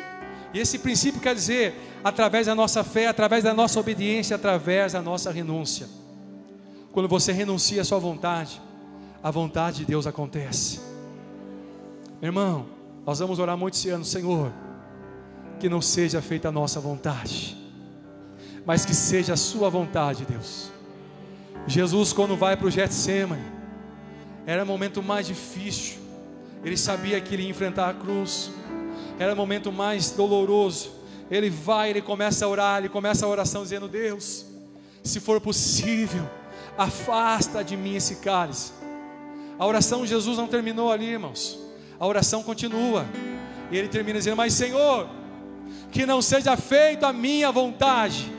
E 0.53 0.59
esse 0.59 0.79
princípio 0.79 1.21
quer 1.21 1.35
dizer, 1.35 1.75
através 2.05 2.47
da 2.47 2.55
nossa 2.55 2.85
fé, 2.85 3.07
através 3.07 3.43
da 3.43 3.55
nossa 3.55 3.81
obediência, 3.81 4.37
através 4.37 4.93
da 4.93 5.01
nossa 5.01 5.31
renúncia. 5.31 5.89
Quando 6.93 7.09
você 7.09 7.33
renuncia 7.33 7.81
à 7.81 7.85
sua 7.85 7.99
vontade, 7.99 8.61
a 9.23 9.31
vontade 9.31 9.79
de 9.79 9.85
Deus 9.87 10.07
acontece. 10.07 10.81
Irmão, 12.21 12.67
nós 13.07 13.19
vamos 13.19 13.39
orar 13.39 13.57
muito 13.57 13.75
esse 13.75 13.89
ano, 13.89 14.05
Senhor, 14.05 14.53
que 15.59 15.69
não 15.69 15.81
seja 15.81 16.21
feita 16.21 16.49
a 16.49 16.53
nossa 16.53 16.81
vontade, 16.81 17.57
mas 18.67 18.85
que 18.85 18.95
seja 18.95 19.33
a 19.33 19.37
sua 19.37 19.71
vontade, 19.71 20.25
Deus. 20.25 20.71
Jesus, 21.67 22.13
quando 22.13 22.37
vai 22.37 22.57
para 22.57 22.67
o 22.67 22.71
Getsemane, 22.71 23.43
era 24.45 24.65
o 24.65 24.67
momento 24.67 25.03
mais 25.03 25.27
difícil, 25.27 25.99
ele 26.65 26.77
sabia 26.77 27.21
que 27.21 27.35
ele 27.35 27.45
ia 27.45 27.51
enfrentar 27.51 27.89
a 27.89 27.95
cruz, 27.95 28.51
era 29.23 29.33
o 29.33 29.37
momento 29.37 29.71
mais 29.71 30.11
doloroso. 30.11 30.91
Ele 31.31 31.49
vai, 31.49 31.91
ele 31.91 32.03
começa 32.03 32.45
a 32.45 32.49
orar, 32.49 32.79
ele 32.79 32.89
começa 32.89 33.25
a 33.25 33.29
oração 33.29 33.63
dizendo: 33.63 33.89
Deus, 33.89 34.45
se 35.03 35.21
for 35.21 35.41
possível, 35.41 36.29
afasta 36.77 37.63
de 37.63 37.77
mim 37.77 37.97
esse 37.97 38.17
cálice. 38.17 38.73
A 39.59 39.67
oração 39.67 40.03
de 40.03 40.09
Jesus 40.09 40.37
não 40.37 40.47
terminou 40.47 40.91
ali, 40.91 41.07
irmãos. 41.07 41.59
A 41.99 42.07
oração 42.07 42.43
continua. 42.43 43.07
E 43.71 43.79
ele 43.79 43.89
termina 43.89 44.19
dizendo: 44.19 44.37
Mas 44.37 44.55
Senhor, 44.55 45.09
que 45.91 46.05
não 46.05 46.21
seja 46.21 46.57
feita 46.57 47.09
a 47.09 47.13
minha 47.13 47.51
vontade, 47.53 48.31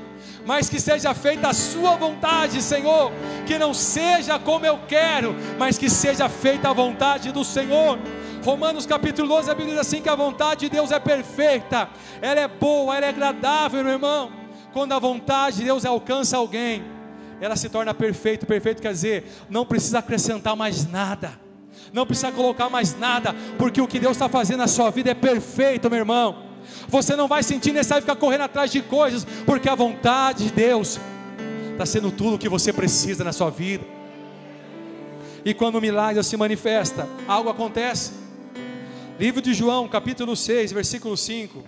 mas 0.46 0.70
que 0.70 0.80
seja 0.80 1.14
feita 1.14 1.50
a 1.50 1.54
Sua 1.54 1.96
vontade, 1.96 2.62
Senhor. 2.62 3.12
Que 3.48 3.58
não 3.58 3.74
seja 3.74 4.38
como 4.38 4.66
eu 4.66 4.80
quero, 4.88 5.36
mas 5.58 5.78
que 5.78 5.90
seja 5.90 6.28
feita 6.28 6.70
a 6.70 6.74
vontade 6.74 7.32
do 7.32 7.44
Senhor. 7.44 7.98
Romanos 8.44 8.86
capítulo 8.86 9.30
12, 9.30 9.50
a 9.50 9.56
Bíblia 9.56 9.76
diz 9.76 9.88
assim: 9.88 10.02
que 10.02 10.10
a 10.10 10.16
vontade 10.16 10.62
de 10.62 10.70
Deus 10.70 10.92
é 10.92 11.00
perfeita, 11.00 11.90
ela 12.22 12.42
é 12.42 12.48
boa, 12.48 12.96
ela 12.96 13.06
é 13.06 13.10
agradável, 13.10 13.82
meu 13.84 13.94
irmão. 13.94 14.32
Quando 14.74 14.92
a 14.92 15.00
vontade 15.00 15.58
de 15.58 15.64
Deus 15.64 15.86
alcança 15.86 16.36
alguém, 16.36 16.84
ela 17.40 17.56
se 17.56 17.70
torna 17.70 17.94
perfeita. 17.94 18.46
Perfeito 18.46 18.82
quer 18.82 18.92
dizer, 18.92 19.32
não 19.50 19.66
precisa 19.66 20.00
acrescentar 20.00 20.58
mais 20.58 20.86
nada, 20.86 21.40
não 21.94 22.06
precisa 22.06 22.34
colocar 22.34 22.70
mais 22.70 22.98
nada, 23.00 23.34
porque 23.58 23.80
o 23.80 23.88
que 23.88 23.98
Deus 23.98 24.12
está 24.12 24.28
fazendo 24.28 24.60
na 24.60 24.68
sua 24.68 24.90
vida 24.90 25.12
é 25.12 25.14
perfeito, 25.16 25.90
meu 25.90 26.00
irmão. 26.00 26.44
Você 26.90 27.16
não 27.16 27.30
vai 27.30 27.44
sentir 27.44 27.72
necessário 27.72 28.04
ficar 28.04 28.16
correndo 28.18 28.42
atrás 28.42 28.70
de 28.72 28.82
coisas, 28.82 29.26
porque 29.46 29.70
a 29.70 29.76
vontade 29.76 30.46
de 30.46 30.52
Deus 30.52 31.00
está 31.72 31.86
sendo 31.86 32.12
tudo 32.12 32.36
o 32.36 32.40
que 32.40 32.50
você 32.50 32.74
precisa 32.74 33.24
na 33.24 33.32
sua 33.32 33.50
vida. 33.50 33.86
E 35.46 35.54
quando 35.54 35.76
o 35.76 35.82
milagre 35.82 36.22
se 36.24 36.36
manifesta, 36.36 37.08
algo 37.26 37.50
acontece. 37.50 38.23
Livro 39.24 39.42
de 39.42 39.54
João, 39.54 39.88
capítulo 39.88 40.36
6, 40.36 40.74
versículo 40.74 41.16
5. 41.16 41.64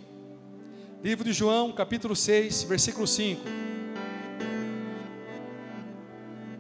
Livro 1.02 1.24
de 1.24 1.32
João, 1.32 1.72
capítulo 1.72 2.14
6, 2.14 2.64
versículo 2.64 3.08
5. 3.08 3.42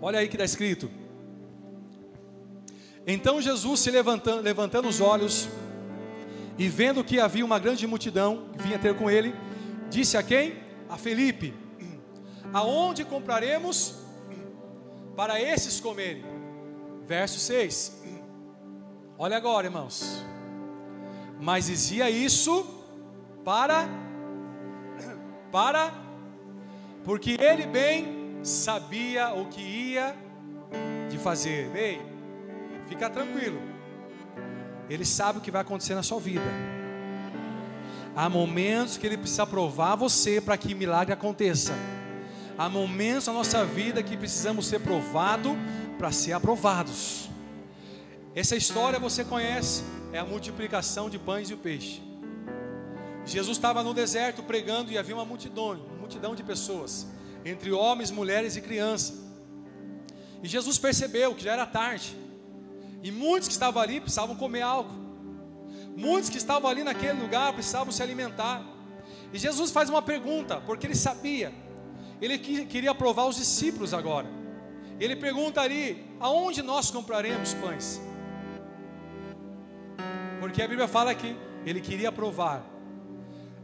Olha 0.01 0.19
aí 0.19 0.29
que 0.29 0.35
está 0.35 0.45
escrito. 0.45 0.89
Então 3.05 3.41
Jesus 3.41 3.81
se 3.81 3.91
levantando, 3.91 4.41
levantando 4.41 4.87
os 4.87 5.01
olhos 5.01 5.49
e 6.57 6.69
vendo 6.69 7.03
que 7.03 7.19
havia 7.19 7.43
uma 7.43 7.59
grande 7.59 7.85
multidão 7.85 8.45
que 8.53 8.63
vinha 8.63 8.79
ter 8.79 8.95
com 8.95 9.11
ele, 9.11 9.35
disse 9.89 10.15
a 10.15 10.23
quem? 10.23 10.55
A 10.87 10.95
Felipe: 10.95 11.53
Aonde 12.53 13.03
compraremos 13.03 13.95
para 15.13 15.41
esses 15.41 15.77
comerem? 15.81 16.23
Verso 17.05 17.37
6. 17.37 18.01
Olha 19.17 19.35
agora, 19.35 19.67
irmãos 19.67 20.23
mas 21.39 21.68
dizia 21.68 22.10
isso 22.10 22.65
para 23.44 23.88
para 25.51 25.94
porque 27.04 27.38
ele 27.39 27.68
bem 27.68 28.39
sabia 28.44 29.34
o 29.34 29.46
que 29.46 29.62
ia 29.62 30.15
de 31.10 31.18
fazer. 31.18 31.70
Ei, 31.75 32.01
fica 32.88 33.10
tranquilo. 33.10 33.62
Ele 34.89 35.06
sabe 35.06 35.39
o 35.39 35.42
que 35.42 35.51
vai 35.51 35.62
acontecer 35.62 35.96
na 35.96 36.04
sua 36.04 36.20
vida. 36.20 36.46
Há 38.15 38.30
momentos 38.30 38.98
que 38.98 39.06
ele 39.06 39.18
precisa 39.18 39.46
provar 39.46 39.96
você 39.96 40.39
para 40.39 40.58
que 40.58 40.74
milagre 40.74 41.13
aconteça. 41.13 41.74
Há 42.58 42.70
momentos 42.70 43.27
na 43.27 43.34
nossa 43.34 43.65
vida 43.65 44.01
que 44.01 44.15
precisamos 44.15 44.68
ser 44.68 44.80
provados 44.80 45.54
para 45.98 46.12
ser 46.12 46.34
aprovados. 46.34 47.30
Essa 48.34 48.56
história 48.56 49.00
você 49.00 49.24
conhece 49.24 49.84
é 50.15 50.19
a 50.19 50.25
multiplicação 50.25 51.10
de 51.10 51.19
pães 51.19 51.50
e 51.50 51.53
o 51.53 51.57
peixe. 51.57 52.01
Jesus 53.25 53.57
estava 53.57 53.84
no 53.84 53.93
deserto 53.93 54.41
pregando 54.41 54.89
e 54.91 54.98
havia 54.98 55.13
uma 55.13 55.25
multidão, 55.25 55.72
uma 55.74 55.98
multidão 55.98 56.34
de 56.34 56.41
pessoas, 56.41 57.05
entre 57.43 57.72
homens, 57.72 58.12
mulheres 58.12 58.55
e 58.55 58.62
crianças. 58.62 59.22
E 60.41 60.48
Jesus 60.48 60.77
percebeu 60.77 61.36
que 61.36 61.43
já 61.43 61.51
era 61.51 61.65
tarde. 61.65 62.15
E 63.03 63.12
muitos 63.12 63.50
que 63.50 63.53
estavam 63.53 63.81
ali 63.81 64.00
precisavam 64.00 64.38
comer 64.38 64.62
algo. 64.62 64.91
Muitos 65.98 66.29
que 66.29 66.38
estavam 66.38 66.69
ali 66.69 66.84
naquele 66.84 67.19
lugar 67.19 67.51
precisavam 67.51 67.91
se 67.91 68.01
alimentar. 68.01 68.63
E 69.34 69.38
Jesus 69.38 69.69
faz 69.69 69.89
uma 69.89 70.01
pergunta, 70.01 70.62
porque 70.62 70.88
ele 70.88 70.95
sabia. 70.95 71.53
Ele 72.22 72.38
queria 72.38 72.95
provar 72.95 73.25
os 73.25 73.36
discípulos 73.36 73.93
agora. 73.93 74.29
Ele 74.98 75.15
pergunta 75.15 75.60
ali: 75.60 76.05
aonde 76.22 76.62
nós 76.62 76.89
compraremos 76.89 77.53
pães? 77.55 78.00
Porque 80.45 80.61
a 80.61 80.67
Bíblia 80.67 80.87
fala 80.87 81.15
que 81.15 81.35
ele 81.65 81.81
queria 81.81 82.11
provar. 82.11 82.63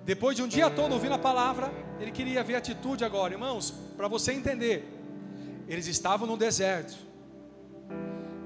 Depois 0.04 0.36
de 0.36 0.42
um 0.42 0.48
dia 0.48 0.68
todo 0.68 0.94
ouvindo 0.94 1.14
a 1.14 1.20
palavra, 1.20 1.72
ele 2.00 2.10
queria 2.10 2.44
ver 2.44 2.56
atitude 2.56 3.06
agora. 3.06 3.34
Irmãos, 3.34 3.72
para 3.96 4.08
você 4.08 4.34
entender, 4.34 4.92
eles 5.68 5.86
estavam 5.86 6.26
no 6.28 6.36
deserto, 6.36 6.98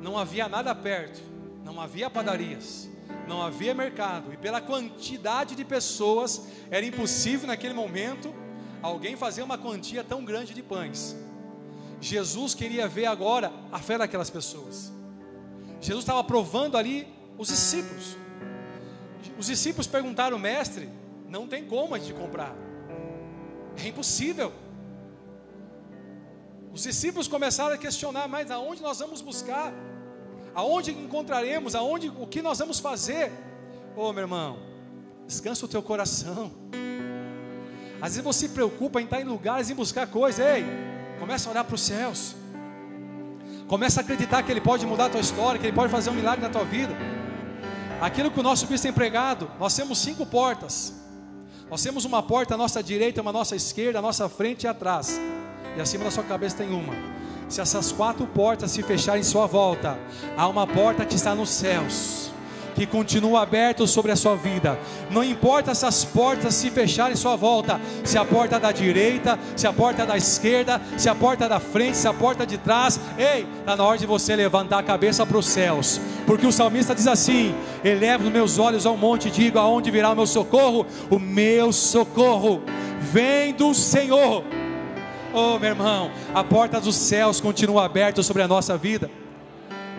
não 0.02 0.18
havia 0.18 0.50
nada 0.50 0.76
perto, 0.76 1.22
não 1.64 1.80
havia 1.80 2.10
padarias, 2.10 2.90
não 3.26 3.42
havia 3.42 3.74
mercado, 3.74 4.34
e 4.34 4.36
pela 4.36 4.60
quantidade 4.60 5.56
de 5.56 5.64
pessoas, 5.64 6.46
era 6.70 6.86
impossível 6.86 7.48
naquele 7.48 7.74
momento 7.74 8.36
alguém 8.82 9.16
fazer 9.16 9.44
uma 9.44 9.58
quantia 9.58 10.04
tão 10.04 10.26
grande 10.26 10.54
de 10.54 10.62
pães. 10.62 11.16
Jesus 12.02 12.54
queria 12.54 12.86
ver 12.86 13.06
agora 13.06 13.54
a 13.72 13.80
fé 13.80 13.98
daquelas 13.98 14.30
pessoas. 14.30 14.92
Jesus 15.80 16.04
estava 16.04 16.22
provando 16.22 16.78
ali 16.78 17.08
os 17.38 17.48
discípulos. 17.48 18.25
Os 19.38 19.48
discípulos 19.48 19.88
perguntaram, 19.88 20.38
mestre, 20.38 20.90
não 21.28 21.48
tem 21.48 21.66
como 21.66 21.96
a 21.96 22.00
gente 22.00 22.14
comprar. 22.14 22.56
É 23.78 23.88
impossível. 23.88 24.52
Os 26.74 26.84
discípulos 26.84 27.28
começaram 27.28 27.74
a 27.74 27.78
questionar, 27.78 28.28
mas 28.28 28.52
aonde 28.52 28.82
nós 28.82 29.00
vamos 29.00 29.22
buscar? 29.22 29.74
Aonde 30.54 30.92
encontraremos? 30.92 31.76
Aonde, 31.76 32.10
o 32.10 32.28
que 32.28 32.42
nós 32.42 32.60
vamos 32.60 32.80
fazer? 32.80 33.32
Ô 33.96 34.10
oh, 34.10 34.14
meu 34.14 34.24
irmão, 34.24 34.60
descansa 35.26 35.66
o 35.66 35.70
teu 35.70 35.82
coração. 35.82 36.52
Às 38.02 38.16
vezes 38.16 38.24
você 38.24 38.48
se 38.48 38.54
preocupa 38.54 39.02
em 39.02 39.06
estar 39.06 39.22
em 39.22 39.24
lugares, 39.24 39.70
em 39.70 39.76
buscar 39.76 40.08
coisas. 40.08 40.46
Ei, 40.46 40.66
começa 41.20 41.50
a 41.50 41.52
olhar 41.52 41.64
para 41.64 41.76
os 41.76 41.82
céus. 41.82 42.36
Começa 43.68 44.00
a 44.00 44.04
acreditar 44.04 44.44
que 44.44 44.52
Ele 44.52 44.62
pode 44.62 44.86
mudar 44.86 45.06
a 45.06 45.10
tua 45.10 45.22
história, 45.22 45.60
que 45.60 45.66
Ele 45.66 45.76
pode 45.76 45.92
fazer 45.92 46.10
um 46.10 46.14
milagre 46.14 46.42
na 46.42 46.50
tua 46.50 46.64
vida. 46.64 46.94
Aquilo 48.02 48.30
que 48.30 48.40
o 48.40 48.44
nosso 48.44 48.68
bispo 48.68 48.84
tem 48.84 48.94
pregado, 48.94 49.50
nós 49.60 49.76
temos 49.76 49.98
cinco 50.00 50.26
portas. 50.26 50.94
Nós 51.70 51.82
temos 51.82 52.06
uma 52.06 52.22
porta 52.22 52.54
à 52.54 52.58
nossa 52.58 52.84
direita, 52.84 53.22
uma 53.22 53.32
à 53.32 53.34
nossa 53.34 53.56
esquerda, 53.56 54.00
à 54.00 54.02
nossa 54.02 54.30
frente 54.30 54.64
e 54.64 54.68
atrás. 54.68 55.20
E 55.76 55.82
acima 55.82 56.04
da 56.04 56.12
sua 56.12 56.24
cabeça 56.24 56.58
tem 56.58 56.70
uma. 56.74 56.94
Se 57.50 57.62
essas 57.62 57.92
quatro 57.92 58.28
portas 58.28 58.72
se 58.72 58.84
fecharem 58.84 59.22
em 59.22 59.24
sua 59.24 59.48
volta, 59.48 59.98
há 60.38 60.48
uma 60.48 60.68
porta 60.68 61.06
que 61.06 61.16
está 61.16 61.34
nos 61.34 61.50
céus 61.50 62.32
que 62.76 62.86
continua 62.86 63.42
aberto 63.42 63.88
sobre 63.88 64.12
a 64.12 64.16
sua 64.16 64.36
vida. 64.36 64.78
Não 65.10 65.24
importa 65.24 65.74
se 65.74 65.86
as 65.86 66.04
portas 66.04 66.54
se 66.54 66.70
fecharem 66.70 67.14
em 67.14 67.16
sua 67.16 67.36
volta, 67.36 67.80
se 68.04 68.18
a 68.18 68.26
porta 68.26 68.60
da 68.60 68.72
direita, 68.72 69.40
se 69.56 69.66
a 69.66 69.74
porta 69.74 70.06
da 70.06 70.18
esquerda, 70.18 70.82
se 70.98 71.08
a 71.08 71.16
porta 71.16 71.48
da 71.48 71.60
frente, 71.60 71.98
se 71.98 72.08
a 72.08 72.14
porta 72.14 72.46
de 72.46 72.58
trás. 72.58 73.00
Ei, 73.18 73.48
está 73.60 73.76
na 73.76 73.84
hora 73.84 73.98
de 73.98 74.06
você 74.06 74.36
levantar 74.36 74.80
a 74.80 74.84
cabeça 74.84 75.26
para 75.26 75.38
os 75.38 75.48
céus, 75.48 76.00
porque 76.28 76.46
o 76.46 76.52
salmista 76.52 76.94
diz 76.94 77.08
assim: 77.08 77.56
Elevo 77.84 78.26
os 78.26 78.32
meus 78.32 78.60
olhos 78.60 78.86
ao 78.86 78.98
monte 78.98 79.30
e 79.30 79.32
digo: 79.32 79.58
Aonde 79.58 79.90
virá 79.90 80.12
o 80.12 80.16
meu 80.16 80.28
socorro? 80.28 80.86
O 81.10 81.18
meu 81.18 81.72
socorro 81.72 82.62
vem 83.00 83.54
do 83.54 83.74
Senhor. 83.74 84.44
Oh, 85.34 85.60
meu 85.60 85.70
irmão, 85.70 86.12
a 86.34 86.44
porta 86.44 86.80
dos 86.80 86.96
céus 86.96 87.42
continua 87.42 87.86
aberta 87.86 88.22
sobre 88.24 88.42
a 88.42 88.48
nossa 88.48 88.78
vida. 88.78 89.10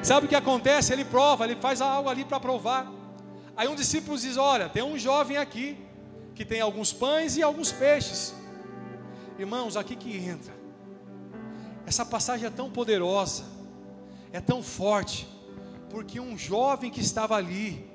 Sabe 0.06 0.26
o 0.26 0.28
que 0.28 0.36
acontece? 0.36 0.92
Ele 0.92 1.04
prova, 1.04 1.44
ele 1.44 1.56
faz 1.56 1.80
algo 1.80 2.08
ali 2.08 2.25
para 2.25 2.38
provar. 2.38 2.86
Aí 3.56 3.66
um 3.66 3.75
discípulo 3.75 4.16
diz: 4.16 4.36
Olha, 4.36 4.68
tem 4.68 4.80
um 4.80 4.96
jovem 4.96 5.36
aqui 5.36 5.76
que 6.32 6.44
tem 6.44 6.60
alguns 6.60 6.92
pães 6.92 7.36
e 7.36 7.42
alguns 7.42 7.72
peixes. 7.72 8.32
Irmãos, 9.36 9.76
aqui 9.76 9.96
que 9.96 10.16
entra. 10.16 10.54
Essa 11.84 12.06
passagem 12.06 12.46
é 12.46 12.50
tão 12.50 12.70
poderosa, 12.70 13.46
é 14.32 14.40
tão 14.40 14.62
forte, 14.62 15.26
porque 15.90 16.20
um 16.20 16.38
jovem 16.38 16.88
que 16.88 17.00
estava 17.00 17.34
ali 17.34 17.90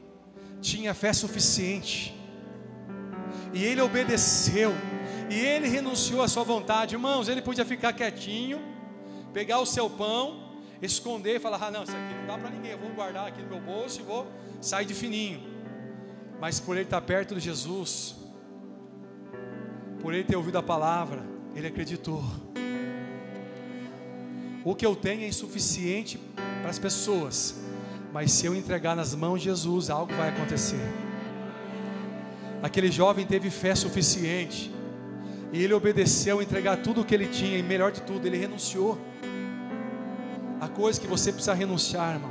tinha 0.60 0.94
fé 0.94 1.14
suficiente, 1.14 2.14
e 3.54 3.64
ele 3.64 3.80
obedeceu, 3.80 4.74
e 5.30 5.36
ele 5.40 5.70
renunciou 5.70 6.22
à 6.22 6.28
sua 6.28 6.44
vontade. 6.44 6.94
Irmãos, 6.94 7.30
ele 7.30 7.42
podia 7.42 7.64
ficar 7.64 7.94
quietinho, 7.94 8.60
pegar 9.32 9.60
o 9.60 9.66
seu 9.66 9.90
pão 9.90 10.41
esconder 10.86 11.36
e 11.36 11.40
falar: 11.40 11.60
ah, 11.62 11.72
não, 11.72 11.84
isso 11.84 11.96
aqui 11.96 12.14
não 12.20 12.28
dá 12.28 12.38
para 12.38 12.50
ninguém, 12.50 12.72
eu 12.72 12.78
vou 12.78 12.90
guardar 12.92 13.28
aqui 13.28 13.42
no 13.42 13.50
meu 13.50 13.60
bolso 13.60 14.00
e 14.00 14.04
vou 14.04 14.28
sair 14.60 14.86
de 14.86 14.94
fininho. 14.94 15.42
Mas 16.40 16.60
por 16.60 16.76
ele 16.76 16.86
estar 16.86 17.02
perto 17.02 17.36
de 17.36 17.42
Jesus, 17.42 18.16
por 20.02 20.14
ele 20.14 20.24
ter 20.24 20.36
ouvido 20.36 20.58
a 20.58 20.64
palavra, 20.64 21.24
ele 21.56 21.68
acreditou. 21.68 22.24
O 24.64 24.76
que 24.76 24.86
eu 24.86 24.96
tenho 24.96 25.24
é 25.24 25.28
insuficiente 25.28 26.20
para 26.62 26.70
as 26.70 26.78
pessoas, 26.78 27.60
mas 28.14 28.32
se 28.32 28.46
eu 28.46 28.56
entregar 28.56 28.96
nas 28.96 29.16
mãos 29.16 29.40
de 29.40 29.46
Jesus, 29.46 29.90
algo 29.90 30.14
vai 30.14 30.30
acontecer. 30.30 30.82
Aquele 32.62 32.92
jovem 32.92 33.26
teve 33.26 33.50
fé 33.50 33.74
suficiente, 33.74 34.72
e 35.52 35.64
ele 35.64 35.74
obedeceu 35.74 36.40
a 36.40 36.44
entregar 36.44 36.78
tudo 36.78 37.02
o 37.02 37.06
que 37.06 37.14
ele 37.14 37.28
tinha, 37.28 37.58
e 37.58 37.64
melhor 37.64 37.92
de 37.92 38.02
tudo, 38.02 38.26
ele 38.28 38.38
renunciou. 38.38 39.00
Há 40.62 40.68
coisas 40.68 41.00
que 41.00 41.08
você 41.08 41.32
precisa 41.32 41.56
renunciar, 41.56 42.14
irmão, 42.14 42.30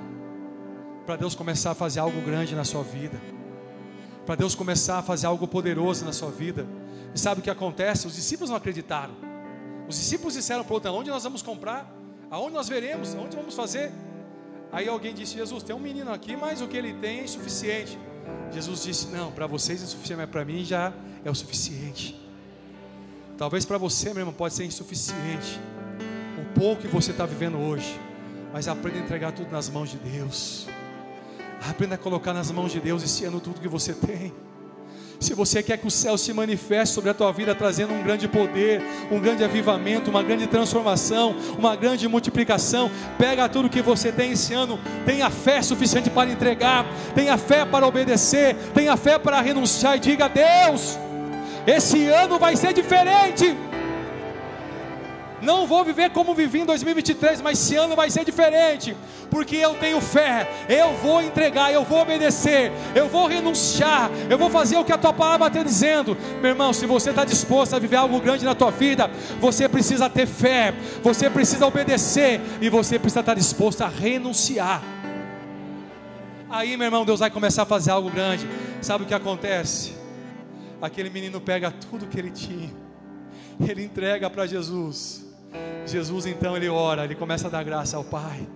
para 1.04 1.16
Deus 1.16 1.34
começar 1.34 1.72
a 1.72 1.74
fazer 1.74 1.98
algo 1.98 2.20
grande 2.20 2.54
na 2.54 2.62
sua 2.62 2.84
vida, 2.84 3.20
para 4.24 4.36
Deus 4.36 4.54
começar 4.54 4.98
a 4.98 5.02
fazer 5.02 5.26
algo 5.26 5.48
poderoso 5.48 6.04
na 6.04 6.12
sua 6.12 6.30
vida. 6.30 6.64
E 7.12 7.18
sabe 7.18 7.40
o 7.40 7.42
que 7.42 7.50
acontece? 7.50 8.06
Os 8.06 8.14
discípulos 8.14 8.48
não 8.48 8.56
acreditaram. 8.56 9.16
Os 9.88 9.96
discípulos 9.96 10.34
disseram 10.34 10.62
para 10.62 10.70
o 10.70 10.74
outro: 10.74 10.92
onde 10.92 11.10
nós 11.10 11.24
vamos 11.24 11.42
comprar? 11.42 11.92
Aonde 12.30 12.54
nós 12.54 12.68
veremos? 12.68 13.16
Onde 13.16 13.34
vamos 13.34 13.52
fazer? 13.52 13.90
Aí 14.70 14.88
alguém 14.88 15.12
disse: 15.12 15.34
Jesus, 15.34 15.64
tem 15.64 15.74
um 15.74 15.80
menino 15.80 16.12
aqui, 16.12 16.36
mas 16.36 16.60
o 16.60 16.68
que 16.68 16.76
ele 16.76 16.94
tem 16.94 17.18
é 17.18 17.24
insuficiente. 17.24 17.98
Jesus 18.52 18.84
disse: 18.84 19.08
Não, 19.08 19.32
para 19.32 19.48
vocês 19.48 19.80
é 19.80 19.84
insuficiente, 19.84 20.20
mas 20.20 20.30
para 20.30 20.44
mim 20.44 20.64
já 20.64 20.92
é 21.24 21.28
o 21.28 21.34
suficiente. 21.34 22.14
Talvez 23.36 23.64
para 23.64 23.76
você, 23.76 24.10
meu 24.10 24.20
irmão, 24.20 24.34
pode 24.34 24.54
ser 24.54 24.64
insuficiente. 24.64 25.58
O 26.38 26.60
pouco 26.60 26.82
que 26.82 26.88
você 26.88 27.10
está 27.10 27.26
vivendo 27.26 27.58
hoje 27.58 27.98
mas 28.52 28.68
aprenda 28.68 28.98
a 28.98 29.02
entregar 29.02 29.32
tudo 29.32 29.50
nas 29.50 29.68
mãos 29.68 29.90
de 29.90 29.96
Deus. 29.98 30.66
Aprenda 31.68 31.94
a 31.94 31.98
colocar 31.98 32.32
nas 32.32 32.50
mãos 32.50 32.72
de 32.72 32.80
Deus 32.80 33.02
esse 33.02 33.24
ano 33.24 33.40
tudo 33.40 33.60
que 33.60 33.68
você 33.68 33.92
tem. 33.92 34.32
Se 35.20 35.34
você 35.34 35.62
quer 35.62 35.76
que 35.76 35.86
o 35.86 35.90
céu 35.90 36.16
se 36.16 36.32
manifeste 36.32 36.94
sobre 36.94 37.10
a 37.10 37.14
tua 37.14 37.30
vida, 37.30 37.54
trazendo 37.54 37.92
um 37.92 38.02
grande 38.02 38.26
poder, 38.26 38.82
um 39.12 39.20
grande 39.20 39.44
avivamento, 39.44 40.08
uma 40.08 40.22
grande 40.22 40.46
transformação, 40.46 41.36
uma 41.58 41.76
grande 41.76 42.08
multiplicação, 42.08 42.90
pega 43.18 43.46
tudo 43.46 43.68
que 43.68 43.82
você 43.82 44.10
tem 44.10 44.32
esse 44.32 44.54
ano, 44.54 44.80
tenha 45.04 45.28
fé 45.28 45.60
suficiente 45.60 46.08
para 46.08 46.30
entregar, 46.30 46.86
tenha 47.14 47.36
fé 47.36 47.66
para 47.66 47.86
obedecer, 47.86 48.56
tenha 48.72 48.96
fé 48.96 49.18
para 49.18 49.42
renunciar 49.42 49.98
e 49.98 50.00
diga: 50.00 50.26
Deus, 50.26 50.98
esse 51.66 52.06
ano 52.06 52.38
vai 52.38 52.56
ser 52.56 52.72
diferente. 52.72 53.54
Não 55.42 55.66
vou 55.66 55.84
viver 55.84 56.10
como 56.10 56.34
vivi 56.34 56.60
em 56.60 56.64
2023, 56.64 57.40
mas 57.40 57.58
esse 57.58 57.76
ano 57.76 57.96
vai 57.96 58.10
ser 58.10 58.24
diferente, 58.24 58.94
porque 59.30 59.56
eu 59.56 59.74
tenho 59.74 60.00
fé, 60.00 60.48
eu 60.68 60.92
vou 60.98 61.22
entregar, 61.22 61.72
eu 61.72 61.84
vou 61.84 62.00
obedecer, 62.00 62.70
eu 62.94 63.08
vou 63.08 63.26
renunciar, 63.26 64.10
eu 64.28 64.36
vou 64.36 64.50
fazer 64.50 64.76
o 64.76 64.84
que 64.84 64.92
a 64.92 64.98
tua 64.98 65.12
palavra 65.12 65.46
está 65.46 65.62
dizendo. 65.62 66.16
Meu 66.40 66.50
irmão, 66.50 66.72
se 66.72 66.84
você 66.84 67.10
está 67.10 67.24
disposto 67.24 67.74
a 67.74 67.78
viver 67.78 67.96
algo 67.96 68.20
grande 68.20 68.44
na 68.44 68.54
tua 68.54 68.70
vida, 68.70 69.10
você 69.40 69.68
precisa 69.68 70.10
ter 70.10 70.26
fé, 70.26 70.74
você 71.02 71.30
precisa 71.30 71.66
obedecer 71.66 72.40
e 72.60 72.68
você 72.68 72.98
precisa 72.98 73.20
estar 73.20 73.34
disposto 73.34 73.82
a 73.82 73.88
renunciar. 73.88 74.82
Aí, 76.50 76.76
meu 76.76 76.86
irmão, 76.86 77.04
Deus 77.04 77.20
vai 77.20 77.30
começar 77.30 77.62
a 77.62 77.66
fazer 77.66 77.92
algo 77.92 78.10
grande. 78.10 78.46
Sabe 78.82 79.04
o 79.04 79.06
que 79.06 79.14
acontece? 79.14 79.92
Aquele 80.82 81.08
menino 81.08 81.40
pega 81.40 81.70
tudo 81.70 82.06
que 82.06 82.18
ele 82.18 82.30
tinha, 82.30 82.70
ele 83.60 83.84
entrega 83.84 84.28
para 84.28 84.46
Jesus. 84.46 85.29
Jesus 85.86 86.26
então 86.26 86.56
ele 86.56 86.68
ora, 86.68 87.04
ele 87.04 87.14
começa 87.14 87.48
a 87.48 87.50
dar 87.50 87.64
graça 87.64 87.96
ao 87.96 88.04
Pai. 88.04 88.46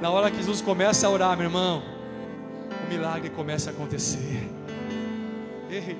Na 0.00 0.10
hora 0.10 0.30
que 0.30 0.36
Jesus 0.36 0.60
começa 0.60 1.06
a 1.06 1.10
orar, 1.10 1.36
meu 1.36 1.46
irmão, 1.46 1.82
o 2.84 2.88
milagre 2.88 3.30
começa 3.30 3.70
a 3.70 3.72
acontecer. 3.72 4.48
Ei, 5.70 5.96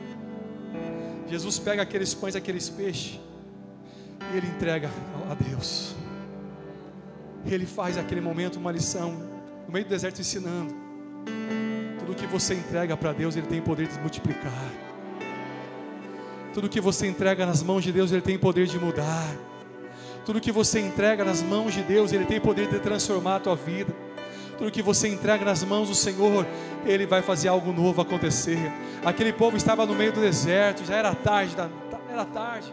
Jesus 1.28 1.58
pega 1.58 1.82
aqueles 1.82 2.14
pães, 2.14 2.36
aqueles 2.36 2.68
peixes, 2.68 3.18
e 4.32 4.36
ele 4.36 4.46
entrega 4.46 4.90
a 5.30 5.34
Deus. 5.34 5.94
Ele 7.46 7.66
faz 7.66 7.98
aquele 7.98 8.20
momento 8.20 8.56
uma 8.56 8.72
lição 8.72 9.12
no 9.66 9.72
meio 9.72 9.84
do 9.84 9.88
deserto 9.88 10.20
ensinando. 10.20 10.74
Tudo 11.98 12.14
que 12.14 12.26
você 12.26 12.54
entrega 12.54 12.96
para 12.96 13.12
Deus, 13.12 13.36
Ele 13.36 13.46
tem 13.46 13.60
poder 13.60 13.86
de 13.88 13.98
multiplicar. 13.98 14.72
Tudo 16.52 16.68
que 16.68 16.80
você 16.80 17.06
entrega 17.06 17.44
nas 17.44 17.62
mãos 17.62 17.82
de 17.82 17.90
Deus, 17.90 18.12
Ele 18.12 18.22
tem 18.22 18.38
poder 18.38 18.66
de 18.66 18.78
mudar. 18.78 19.34
Tudo 20.24 20.40
que 20.40 20.50
você 20.50 20.80
entrega 20.80 21.24
nas 21.24 21.42
mãos 21.42 21.74
de 21.74 21.82
Deus, 21.82 22.12
Ele 22.12 22.24
tem 22.24 22.40
poder 22.40 22.68
de 22.68 22.78
transformar 22.78 23.36
a 23.36 23.40
tua 23.40 23.56
vida. 23.56 23.94
Tudo 24.56 24.70
que 24.70 24.82
você 24.82 25.08
entrega 25.08 25.44
nas 25.44 25.62
mãos 25.64 25.88
do 25.88 25.94
Senhor, 25.94 26.46
Ele 26.86 27.06
vai 27.06 27.20
fazer 27.20 27.48
algo 27.48 27.72
novo 27.72 28.00
acontecer. 28.00 28.58
Aquele 29.04 29.32
povo 29.32 29.56
estava 29.56 29.84
no 29.84 29.94
meio 29.94 30.12
do 30.12 30.20
deserto, 30.20 30.84
já 30.84 30.96
era 30.96 31.14
tarde, 31.14 31.54
era 32.10 32.24
tarde, 32.24 32.72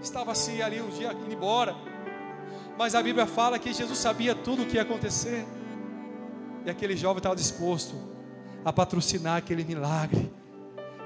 estava 0.00 0.30
assim 0.32 0.62
ali 0.62 0.80
um 0.80 0.90
dia 0.90 1.12
indo 1.12 1.32
embora. 1.32 1.74
Mas 2.78 2.94
a 2.94 3.02
Bíblia 3.02 3.26
fala 3.26 3.58
que 3.58 3.72
Jesus 3.72 3.98
sabia 3.98 4.34
tudo 4.34 4.62
o 4.62 4.66
que 4.66 4.76
ia 4.76 4.82
acontecer. 4.82 5.44
E 6.64 6.70
aquele 6.70 6.96
jovem 6.96 7.18
estava 7.18 7.34
disposto 7.34 7.94
a 8.64 8.72
patrocinar 8.72 9.38
aquele 9.38 9.64
milagre. 9.64 10.32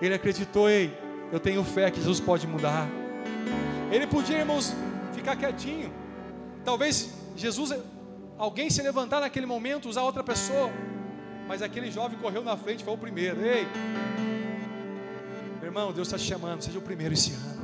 Ele 0.00 0.14
acreditou, 0.14 0.68
ei, 0.68 0.92
eu 1.32 1.40
tenho 1.40 1.64
fé 1.64 1.90
que 1.90 1.98
Jesus 1.98 2.20
pode 2.20 2.46
mudar. 2.46 2.86
Ele 3.90 4.06
podia, 4.06 4.38
irmãos, 4.38 4.74
ficar 5.26 5.36
quietinho. 5.36 5.92
Talvez 6.64 7.12
Jesus, 7.36 7.74
alguém 8.38 8.70
se 8.70 8.80
levantar 8.80 9.20
naquele 9.20 9.46
momento, 9.46 9.88
usar 9.88 10.02
outra 10.02 10.22
pessoa. 10.22 10.70
Mas 11.48 11.62
aquele 11.62 11.90
jovem 11.90 12.16
correu 12.18 12.44
na 12.44 12.56
frente, 12.56 12.84
foi 12.84 12.94
o 12.94 12.98
primeiro. 12.98 13.44
Ei, 13.44 13.66
meu 15.56 15.64
irmão, 15.64 15.92
Deus 15.92 16.06
está 16.06 16.16
te 16.16 16.24
chamando, 16.24 16.62
seja 16.62 16.78
o 16.78 16.82
primeiro 16.82 17.14
esse 17.14 17.32
ano. 17.32 17.56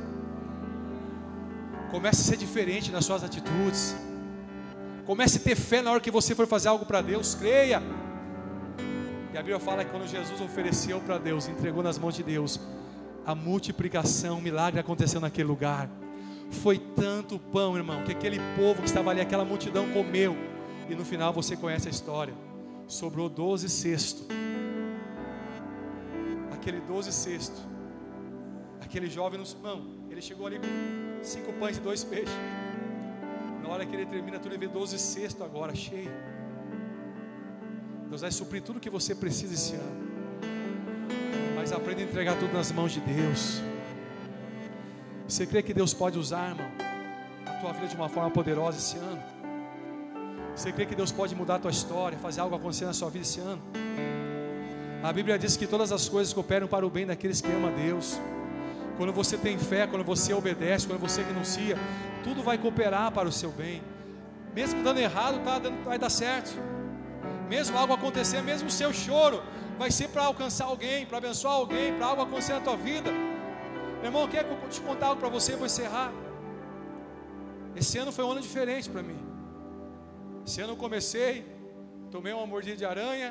Comece 1.89 2.21
a 2.21 2.25
ser 2.25 2.37
diferente 2.37 2.91
nas 2.91 3.05
suas 3.05 3.23
atitudes. 3.23 3.95
Comece 5.05 5.37
a 5.37 5.41
ter 5.41 5.55
fé 5.55 5.81
na 5.81 5.91
hora 5.91 6.01
que 6.01 6.11
você 6.11 6.35
for 6.35 6.47
fazer 6.47 6.67
algo 6.67 6.85
para 6.85 7.01
Deus, 7.01 7.35
creia. 7.35 7.81
E 9.33 9.37
a 9.37 9.41
Bíblia 9.41 9.59
fala 9.59 9.85
que 9.85 9.91
quando 9.91 10.07
Jesus 10.07 10.39
ofereceu 10.41 10.99
para 10.99 11.17
Deus, 11.17 11.47
entregou 11.47 11.81
nas 11.81 11.97
mãos 11.97 12.15
de 12.15 12.23
Deus, 12.23 12.59
a 13.25 13.33
multiplicação, 13.33 14.39
o 14.39 14.41
milagre 14.41 14.79
aconteceu 14.79 15.19
naquele 15.19 15.47
lugar. 15.47 15.89
Foi 16.61 16.77
tanto 16.77 17.39
pão, 17.39 17.75
irmão, 17.75 18.03
que 18.03 18.11
aquele 18.11 18.39
povo 18.55 18.81
que 18.81 18.87
estava 18.87 19.09
ali, 19.09 19.19
aquela 19.19 19.43
multidão 19.43 19.89
comeu. 19.91 20.35
E 20.89 20.95
no 20.95 21.03
final 21.03 21.33
você 21.33 21.57
conhece 21.57 21.87
a 21.87 21.91
história. 21.91 22.33
Sobrou 22.87 23.27
doze 23.29 23.69
cestos. 23.69 24.25
Aquele 26.51 26.79
doze 26.81 27.11
cesto. 27.11 27.59
Aquele 28.81 29.09
jovem 29.09 29.39
no 29.39 29.45
irmão, 29.45 29.87
ele 30.09 30.21
chegou 30.21 30.45
ali 30.45 30.59
com 30.59 31.23
cinco 31.23 31.51
pães 31.53 31.77
e 31.77 31.79
dois 31.79 32.03
peixes. 32.03 32.33
Na 33.61 33.69
hora 33.69 33.85
que 33.85 33.95
ele 33.95 34.05
termina 34.05 34.39
ele 34.45 34.57
vê 34.57 34.67
doze 34.67 34.99
cestos 34.99 35.41
agora, 35.41 35.73
cheio. 35.73 36.11
Deus 38.07 38.21
vai 38.21 38.31
suprir 38.31 38.61
tudo 38.61 38.79
que 38.79 38.89
você 38.89 39.15
precisa 39.15 39.53
esse 39.53 39.73
ano. 39.73 40.13
Mas 41.55 41.71
aprenda 41.71 42.01
a 42.01 42.03
entregar 42.03 42.37
tudo 42.37 42.53
nas 42.53 42.71
mãos 42.71 42.91
de 42.91 42.99
Deus. 42.99 43.72
Você 45.33 45.47
crê 45.47 45.63
que 45.63 45.73
Deus 45.73 45.95
pode 45.95 46.19
usar, 46.19 46.49
irmão, 46.49 46.67
a 47.43 47.53
tua 47.53 47.73
vida 47.73 47.87
de 47.87 47.95
uma 47.95 48.07
forma 48.07 48.29
poderosa 48.29 48.77
esse 48.77 48.97
ano? 48.97 49.23
Você 50.55 50.71
crê 50.71 50.85
que 50.85 50.93
Deus 50.93 51.11
pode 51.11 51.33
mudar 51.33 51.55
a 51.55 51.59
tua 51.59 51.71
história, 51.71 52.15
fazer 52.19 52.41
algo 52.41 52.55
acontecer 52.55 52.85
na 52.85 52.93
sua 52.93 53.09
vida 53.09 53.25
esse 53.25 53.39
ano? 53.39 53.59
A 55.01 55.11
Bíblia 55.11 55.39
diz 55.39 55.57
que 55.57 55.65
todas 55.65 55.91
as 55.91 56.07
coisas 56.07 56.31
cooperam 56.31 56.67
para 56.67 56.85
o 56.85 56.89
bem 56.91 57.07
daqueles 57.07 57.41
que 57.41 57.51
amam 57.51 57.71
a 57.71 57.75
Deus. 57.75 58.21
Quando 58.95 59.11
você 59.11 59.35
tem 59.35 59.57
fé, 59.57 59.87
quando 59.87 60.03
você 60.03 60.35
obedece, 60.35 60.85
quando 60.85 60.99
você 60.99 61.23
renuncia, 61.23 61.79
tudo 62.23 62.43
vai 62.43 62.59
cooperar 62.59 63.11
para 63.11 63.27
o 63.27 63.31
seu 63.31 63.49
bem. 63.49 63.81
Mesmo 64.53 64.83
dando 64.83 64.99
errado, 64.99 65.43
tá 65.43 65.57
dando, 65.57 65.83
vai 65.83 65.97
dar 65.97 66.11
certo. 66.11 66.53
Mesmo 67.49 67.75
algo 67.75 67.91
acontecer, 67.91 68.43
mesmo 68.43 68.67
o 68.67 68.71
seu 68.71 68.93
choro 68.93 69.41
vai 69.79 69.89
ser 69.89 70.09
para 70.09 70.25
alcançar 70.25 70.65
alguém, 70.65 71.07
para 71.07 71.17
abençoar 71.17 71.55
alguém, 71.55 71.91
para 71.95 72.05
algo 72.05 72.21
acontecer 72.21 72.53
na 72.53 72.59
tua 72.59 72.77
vida. 72.77 73.09
Meu 74.03 74.09
irmão, 74.09 74.27
quer 74.27 74.43
te 74.69 74.81
contar 74.81 75.07
algo 75.07 75.21
para 75.21 75.29
você? 75.29 75.53
Eu 75.53 75.59
vou 75.59 75.65
encerrar. 75.65 76.11
Esse 77.73 77.97
ano 77.97 78.11
foi 78.11 78.25
um 78.25 78.31
ano 78.31 78.41
diferente 78.41 78.89
para 78.89 79.01
mim. 79.01 79.17
Esse 80.45 80.59
ano 80.59 80.73
eu 80.73 80.75
comecei, 80.75 81.45
tomei 82.11 82.33
uma 82.33 82.45
mordida 82.45 82.75
de 82.75 82.83
aranha. 82.83 83.29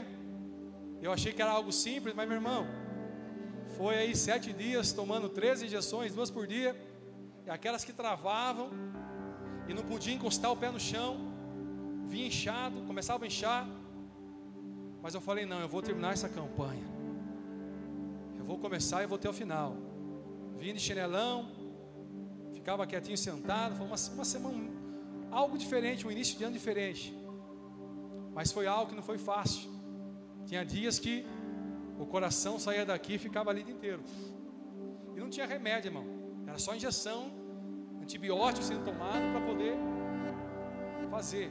Eu 1.02 1.12
achei 1.12 1.30
que 1.34 1.42
era 1.42 1.50
algo 1.50 1.70
simples, 1.70 2.14
mas 2.14 2.26
meu 2.26 2.38
irmão, 2.38 2.66
foi 3.76 3.96
aí 3.96 4.16
sete 4.16 4.50
dias 4.50 4.94
tomando 4.94 5.28
13 5.28 5.66
injeções, 5.66 6.14
duas 6.14 6.30
por 6.30 6.46
dia. 6.46 6.74
E 7.46 7.50
aquelas 7.50 7.84
que 7.84 7.92
travavam 7.92 8.70
e 9.68 9.74
não 9.74 9.82
podia 9.82 10.14
encostar 10.14 10.50
o 10.50 10.56
pé 10.56 10.70
no 10.70 10.80
chão, 10.80 11.18
vinha 12.06 12.28
inchado, 12.28 12.80
começava 12.86 13.24
a 13.24 13.26
inchar. 13.26 13.68
Mas 15.02 15.12
eu 15.14 15.20
falei: 15.20 15.44
não, 15.44 15.60
eu 15.60 15.68
vou 15.68 15.82
terminar 15.82 16.14
essa 16.14 16.30
campanha. 16.30 16.88
Eu 18.38 18.46
vou 18.46 18.56
começar 18.56 19.02
e 19.02 19.06
vou 19.06 19.16
até 19.16 19.28
o 19.28 19.34
final. 19.34 19.91
Vim 20.62 20.74
de 20.74 20.78
chinelão, 20.78 21.48
ficava 22.54 22.86
quietinho 22.86 23.18
sentado. 23.18 23.74
Foi 23.74 23.84
uma, 23.84 23.96
uma 24.14 24.24
semana, 24.24 24.70
algo 25.28 25.58
diferente, 25.58 26.06
um 26.06 26.12
início 26.16 26.38
de 26.38 26.44
ano 26.44 26.52
diferente. 26.52 27.12
Mas 28.32 28.52
foi 28.52 28.68
algo 28.68 28.90
que 28.90 28.94
não 28.94 29.02
foi 29.02 29.18
fácil. 29.18 29.68
Tinha 30.46 30.64
dias 30.64 31.00
que 31.00 31.26
o 31.98 32.06
coração 32.06 32.60
saía 32.60 32.86
daqui 32.86 33.14
e 33.14 33.18
ficava 33.18 33.50
ali 33.50 33.62
inteiro. 33.62 34.04
E 35.16 35.18
não 35.18 35.28
tinha 35.28 35.46
remédio, 35.46 35.88
irmão. 35.88 36.06
Era 36.46 36.60
só 36.60 36.76
injeção, 36.76 37.20
antibiótico 38.00 38.64
sendo 38.64 38.84
tomado 38.84 39.24
para 39.32 39.40
poder 39.44 39.74
fazer. 41.10 41.50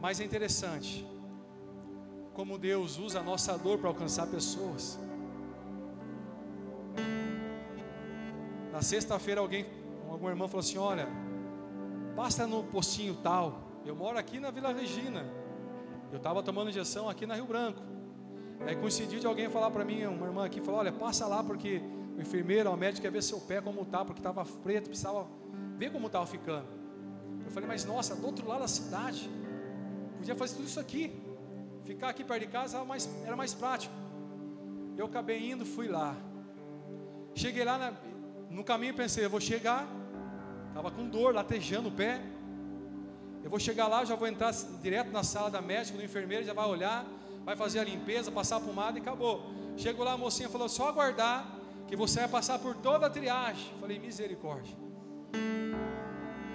Mas 0.00 0.18
é 0.18 0.24
interessante 0.24 1.06
como 2.32 2.58
Deus 2.58 2.98
usa 2.98 3.20
a 3.20 3.22
nossa 3.22 3.56
dor 3.56 3.78
para 3.78 3.88
alcançar 3.88 4.26
pessoas. 4.26 4.98
Na 8.74 8.82
sexta-feira 8.82 9.40
alguém, 9.40 9.64
algum 10.10 10.28
irmão 10.28 10.48
falou 10.48 10.58
assim: 10.58 10.78
"Olha, 10.78 11.06
passa 12.16 12.44
no 12.44 12.64
postinho 12.64 13.14
tal. 13.22 13.62
Eu 13.86 13.94
moro 13.94 14.18
aqui 14.18 14.40
na 14.40 14.50
Vila 14.50 14.72
Regina. 14.72 15.24
Eu 16.10 16.16
estava 16.16 16.42
tomando 16.42 16.70
injeção 16.70 17.08
aqui 17.08 17.24
na 17.24 17.36
Rio 17.36 17.46
Branco. 17.46 17.80
Aí 18.66 18.74
coincidiu 18.74 19.20
de 19.20 19.26
alguém 19.28 19.48
falar 19.48 19.70
para 19.70 19.84
mim, 19.84 20.04
uma 20.06 20.26
irmã 20.26 20.44
aqui, 20.44 20.60
falou: 20.60 20.80
Olha, 20.80 20.90
passa 20.90 21.24
lá 21.24 21.44
porque 21.44 21.80
o 22.16 22.20
enfermeiro, 22.20 22.68
o 22.68 22.76
médico 22.76 23.02
quer 23.02 23.12
ver 23.12 23.22
seu 23.22 23.40
pé 23.40 23.60
como 23.60 23.82
está, 23.82 24.04
porque 24.04 24.18
estava 24.18 24.44
preto, 24.44 24.86
precisava 24.86 25.24
ver 25.76 25.92
como 25.92 26.08
estava 26.08 26.26
ficando. 26.26 26.66
Eu 27.44 27.52
falei: 27.52 27.68
Mas 27.68 27.84
nossa, 27.84 28.16
do 28.16 28.26
outro 28.26 28.44
lado 28.44 28.62
da 28.62 28.68
cidade, 28.68 29.30
podia 30.16 30.34
fazer 30.34 30.56
tudo 30.56 30.66
isso 30.66 30.80
aqui. 30.80 31.16
Ficar 31.84 32.08
aqui 32.08 32.24
perto 32.24 32.40
de 32.40 32.48
casa 32.48 32.78
era 32.78 32.84
mais, 32.84 33.08
era 33.24 33.36
mais 33.36 33.54
prático. 33.54 33.94
Eu 34.96 35.06
acabei 35.06 35.52
indo, 35.52 35.64
fui 35.64 35.86
lá. 35.86 36.16
Cheguei 37.36 37.64
lá 37.64 37.78
na, 37.78 37.92
no 38.54 38.64
caminho, 38.64 38.94
pensei: 38.94 39.24
Eu 39.24 39.30
vou 39.30 39.40
chegar 39.40 39.86
Estava 40.74 40.90
com 40.90 41.08
dor, 41.08 41.32
latejando 41.32 41.88
o 41.88 41.92
pé. 41.92 42.20
Eu 43.44 43.48
vou 43.48 43.60
chegar 43.60 43.86
lá, 43.86 44.04
já 44.04 44.16
vou 44.16 44.26
entrar 44.26 44.52
direto 44.82 45.12
na 45.12 45.22
sala 45.22 45.48
da 45.48 45.62
médica, 45.62 45.96
do 45.96 46.02
enfermeiro, 46.02 46.44
já 46.44 46.52
vai 46.52 46.66
olhar, 46.66 47.06
vai 47.44 47.54
fazer 47.54 47.78
a 47.78 47.84
limpeza, 47.84 48.32
passar 48.32 48.56
a 48.56 48.60
pomada 48.60 48.98
e 48.98 49.00
acabou. 49.00 49.52
Chego 49.76 50.02
lá, 50.02 50.14
a 50.14 50.16
mocinha 50.16 50.48
falou: 50.48 50.68
só 50.68 50.88
aguardar 50.88 51.46
que 51.86 51.94
você 51.94 52.18
vai 52.18 52.28
passar 52.28 52.58
por 52.58 52.74
toda 52.74 53.06
a 53.06 53.10
triagem. 53.10 53.72
Falei: 53.80 54.00
misericórdia. 54.00 54.76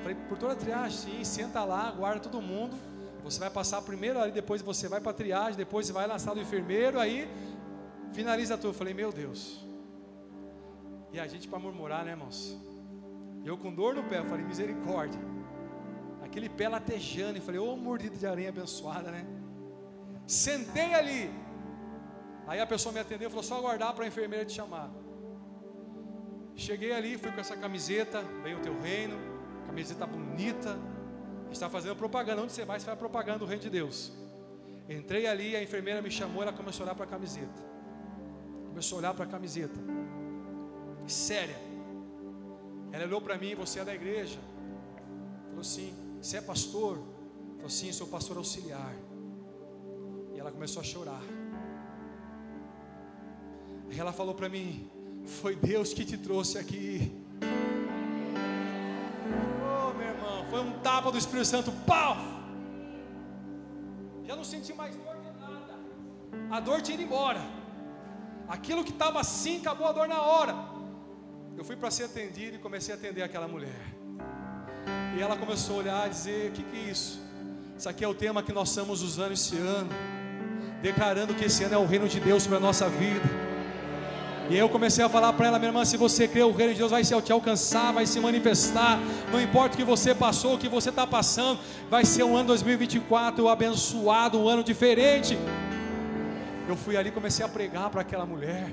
Falei: 0.01 0.17
por 0.27 0.37
toda 0.37 0.51
a 0.51 0.57
triagem, 0.57 0.97
sim, 0.97 1.23
senta 1.23 1.63
lá, 1.63 1.87
aguarda 1.87 2.19
todo 2.19 2.41
mundo. 2.41 2.77
Você 3.23 3.39
vai 3.39 3.49
passar 3.49 3.81
primeiro 3.81 4.19
ali, 4.19 4.33
depois 4.33 4.61
você 4.61 4.89
vai 4.89 4.99
para 4.99 5.11
a 5.11 5.13
triagem, 5.13 5.55
depois 5.55 5.87
você 5.87 5.93
vai 5.93 6.07
na 6.07 6.19
sala 6.19 6.35
do 6.35 6.41
enfermeiro, 6.41 6.99
aí 6.99 7.25
finaliza 8.11 8.57
tudo. 8.57 8.73
Falei: 8.73 8.93
meu 8.93 9.13
Deus. 9.13 9.68
E 11.11 11.19
a 11.19 11.27
gente 11.27 11.47
para 11.47 11.59
murmurar, 11.59 12.05
né, 12.05 12.11
irmãos? 12.11 12.57
Eu 13.43 13.57
com 13.57 13.73
dor 13.73 13.95
no 13.95 14.03
pé, 14.03 14.19
eu 14.19 14.25
falei, 14.25 14.45
misericórdia. 14.45 15.19
Aquele 16.21 16.49
pé 16.49 16.69
latejando, 16.69 17.37
e 17.37 17.41
falei, 17.41 17.59
ô 17.59 17.73
oh, 17.73 17.77
mordida 17.77 18.15
de 18.15 18.27
aranha 18.27 18.49
abençoada, 18.49 19.09
né? 19.11 19.25
Sentei 20.27 20.93
ali. 20.93 21.31
Aí 22.45 22.59
a 22.59 22.67
pessoa 22.67 22.93
me 22.93 22.99
atendeu, 22.99 23.29
falou, 23.29 23.43
só 23.43 23.57
aguardar 23.57 23.93
para 23.93 24.05
a 24.05 24.07
enfermeira 24.07 24.45
te 24.45 24.53
chamar. 24.53 24.91
Cheguei 26.55 26.91
ali, 26.91 27.17
fui 27.17 27.31
com 27.31 27.39
essa 27.39 27.55
camiseta, 27.55 28.21
veio 28.43 28.57
o 28.57 28.61
teu 28.61 28.79
reino, 28.79 29.17
camiseta 29.65 30.05
bonita. 30.05 30.77
Está 31.49 31.69
fazendo 31.69 31.95
propaganda. 31.95 32.41
Onde 32.41 32.51
você 32.51 32.65
vai, 32.65 32.79
você 32.79 32.85
vai 32.85 32.95
propaganda 32.95 33.39
do 33.39 33.45
reino 33.45 33.61
de 33.61 33.69
Deus. 33.69 34.13
Entrei 34.87 35.25
ali, 35.25 35.55
a 35.55 35.63
enfermeira 35.63 36.01
me 36.01 36.11
chamou, 36.11 36.41
ela 36.41 36.53
começou 36.53 36.83
a 36.83 36.87
olhar 36.87 36.95
para 36.95 37.05
a 37.05 37.07
camiseta. 37.07 37.63
Começou 38.67 38.97
a 38.97 38.99
olhar 38.99 39.13
para 39.13 39.25
a 39.25 39.27
camiseta. 39.27 39.79
Séria. 41.09 41.57
Ela 42.91 43.05
olhou 43.05 43.21
para 43.21 43.37
mim, 43.37 43.55
você 43.55 43.79
é 43.79 43.85
da 43.85 43.93
igreja? 43.93 44.39
Falou 45.49 45.61
assim, 45.61 45.93
você 46.21 46.37
é 46.37 46.41
pastor? 46.41 46.97
Falou 47.55 47.69
sim, 47.69 47.91
sou 47.91 48.07
pastor 48.07 48.37
auxiliar. 48.37 48.93
E 50.33 50.39
ela 50.39 50.51
começou 50.51 50.81
a 50.81 50.83
chorar. 50.83 51.21
E 53.91 53.99
ela 53.99 54.13
falou 54.13 54.33
para 54.35 54.47
mim, 54.47 54.89
foi 55.25 55.55
Deus 55.55 55.93
que 55.93 56.05
te 56.05 56.17
trouxe 56.17 56.57
aqui. 56.57 57.11
Oh, 59.61 59.93
meu 59.97 60.07
irmão, 60.07 60.45
foi 60.49 60.61
um 60.61 60.79
tapa 60.79 61.11
do 61.11 61.17
Espírito 61.17 61.47
Santo, 61.47 61.71
pau! 61.85 62.15
Já 64.23 64.35
não 64.35 64.43
senti 64.43 64.73
mais 64.73 64.95
dor 64.95 65.15
de 65.17 65.31
nada. 65.39 65.73
A 66.51 66.59
dor 66.59 66.81
tinha 66.81 66.95
ido 66.95 67.03
embora. 67.03 67.41
Aquilo 68.47 68.83
que 68.83 68.91
estava 68.91 69.19
assim, 69.19 69.57
acabou 69.57 69.87
a 69.87 69.91
dor 69.91 70.07
na 70.07 70.21
hora. 70.21 70.55
Eu 71.59 71.65
fui 71.65 71.75
para 71.75 71.91
ser 71.91 72.05
atendido 72.05 72.55
e 72.55 72.57
comecei 72.57 72.93
a 72.93 72.97
atender 72.97 73.21
aquela 73.21 73.45
mulher. 73.45 73.81
E 75.13 75.21
ela 75.21 75.35
começou 75.35 75.75
a 75.75 75.79
olhar 75.79 76.07
e 76.07 76.09
dizer: 76.09 76.47
O 76.47 76.51
que, 76.53 76.63
que 76.63 76.77
é 76.77 76.89
isso? 76.89 77.21
Isso 77.77 77.89
aqui 77.89 78.01
é 78.01 78.07
o 78.07 78.13
tema 78.13 78.41
que 78.41 78.53
nós 78.53 78.69
estamos 78.69 79.01
usando 79.01 79.33
esse 79.33 79.57
ano, 79.57 79.89
declarando 80.81 81.35
que 81.35 81.43
esse 81.43 81.65
ano 81.65 81.75
é 81.75 81.77
o 81.77 81.85
reino 81.85 82.07
de 82.07 82.17
Deus 82.21 82.47
para 82.47 82.55
a 82.55 82.59
nossa 82.61 82.87
vida. 82.87 83.29
E 84.49 84.57
eu 84.57 84.69
comecei 84.69 85.03
a 85.03 85.09
falar 85.09 85.33
para 85.33 85.47
ela, 85.47 85.59
minha 85.59 85.67
irmã, 85.67 85.83
se 85.83 85.97
você 85.97 86.29
crê, 86.29 86.41
o 86.43 86.53
reino 86.53 86.71
de 86.71 86.79
Deus 86.79 86.91
vai 86.91 87.03
te 87.03 87.33
alcançar, 87.33 87.91
vai 87.91 88.05
se 88.05 88.21
manifestar. 88.21 88.97
Não 89.29 89.41
importa 89.41 89.75
o 89.75 89.77
que 89.77 89.83
você 89.83 90.15
passou, 90.15 90.55
o 90.55 90.57
que 90.57 90.69
você 90.69 90.91
está 90.91 91.05
passando, 91.05 91.59
vai 91.89 92.05
ser 92.05 92.23
um 92.23 92.37
ano 92.37 92.47
2024 92.47 93.49
abençoado, 93.49 94.39
um 94.39 94.47
ano 94.47 94.63
diferente. 94.63 95.37
Eu 96.69 96.77
fui 96.77 96.95
ali, 96.95 97.11
comecei 97.11 97.45
a 97.45 97.49
pregar 97.49 97.89
para 97.89 97.99
aquela 97.99 98.25
mulher. 98.25 98.71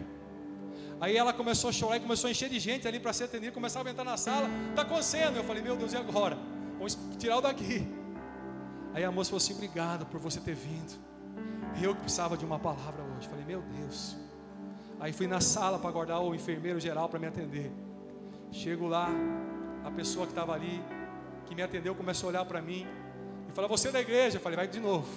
Aí 1.01 1.17
ela 1.17 1.33
começou 1.33 1.71
a 1.71 1.73
chorar 1.73 1.97
e 1.99 2.01
começou 2.01 2.29
a 2.29 2.31
encher 2.31 2.49
de 2.49 2.59
gente 2.59 2.89
ali 2.89 2.99
para 2.99 3.13
ser 3.13 3.25
atendida. 3.25 3.53
Começava 3.53 3.89
a 3.89 3.93
entrar 3.93 4.05
na 4.05 4.17
sala, 4.17 4.49
está 4.71 4.83
acontecendo. 4.83 5.37
Eu 5.37 5.45
falei, 5.45 5.63
meu 5.63 5.77
Deus, 5.77 5.93
e 5.93 5.97
agora? 5.97 6.39
Vamos 6.79 6.99
tirar 7.19 7.39
o 7.39 7.41
daqui. 7.41 7.87
Aí 8.95 9.05
a 9.05 9.13
moça 9.13 9.31
falou 9.31 9.39
assim: 9.39 9.55
obrigado 9.55 10.07
por 10.07 10.19
você 10.19 10.41
ter 10.41 10.55
vindo. 10.55 10.99
Eu 11.83 11.95
que 11.95 12.01
precisava 12.01 12.37
de 12.37 12.45
uma 12.47 12.59
palavra 12.59 13.03
hoje. 13.03 13.29
Falei, 13.29 13.45
meu 13.45 13.61
Deus. 13.61 14.17
Aí 14.99 15.13
fui 15.13 15.27
na 15.27 15.41
sala 15.41 15.79
para 15.79 15.91
guardar 15.91 16.23
o 16.23 16.35
enfermeiro 16.35 16.81
geral 16.81 17.09
para 17.09 17.19
me 17.19 17.27
atender. 17.27 17.71
Chego 18.51 18.89
lá, 18.89 19.11
a 19.85 19.91
pessoa 19.91 20.25
que 20.25 20.33
estava 20.33 20.55
ali, 20.55 20.83
que 21.45 21.55
me 21.55 21.63
atendeu, 21.63 21.95
começou 21.95 22.29
a 22.29 22.31
olhar 22.31 22.45
para 22.47 22.63
mim 22.63 22.87
e 23.47 23.53
falou: 23.53 23.69
Você 23.69 23.89
é 23.89 23.93
da 23.93 24.01
igreja? 24.01 24.39
Eu 24.39 24.41
falei: 24.41 24.57
Vai 24.57 24.67
de 24.67 24.81
novo. 24.81 25.09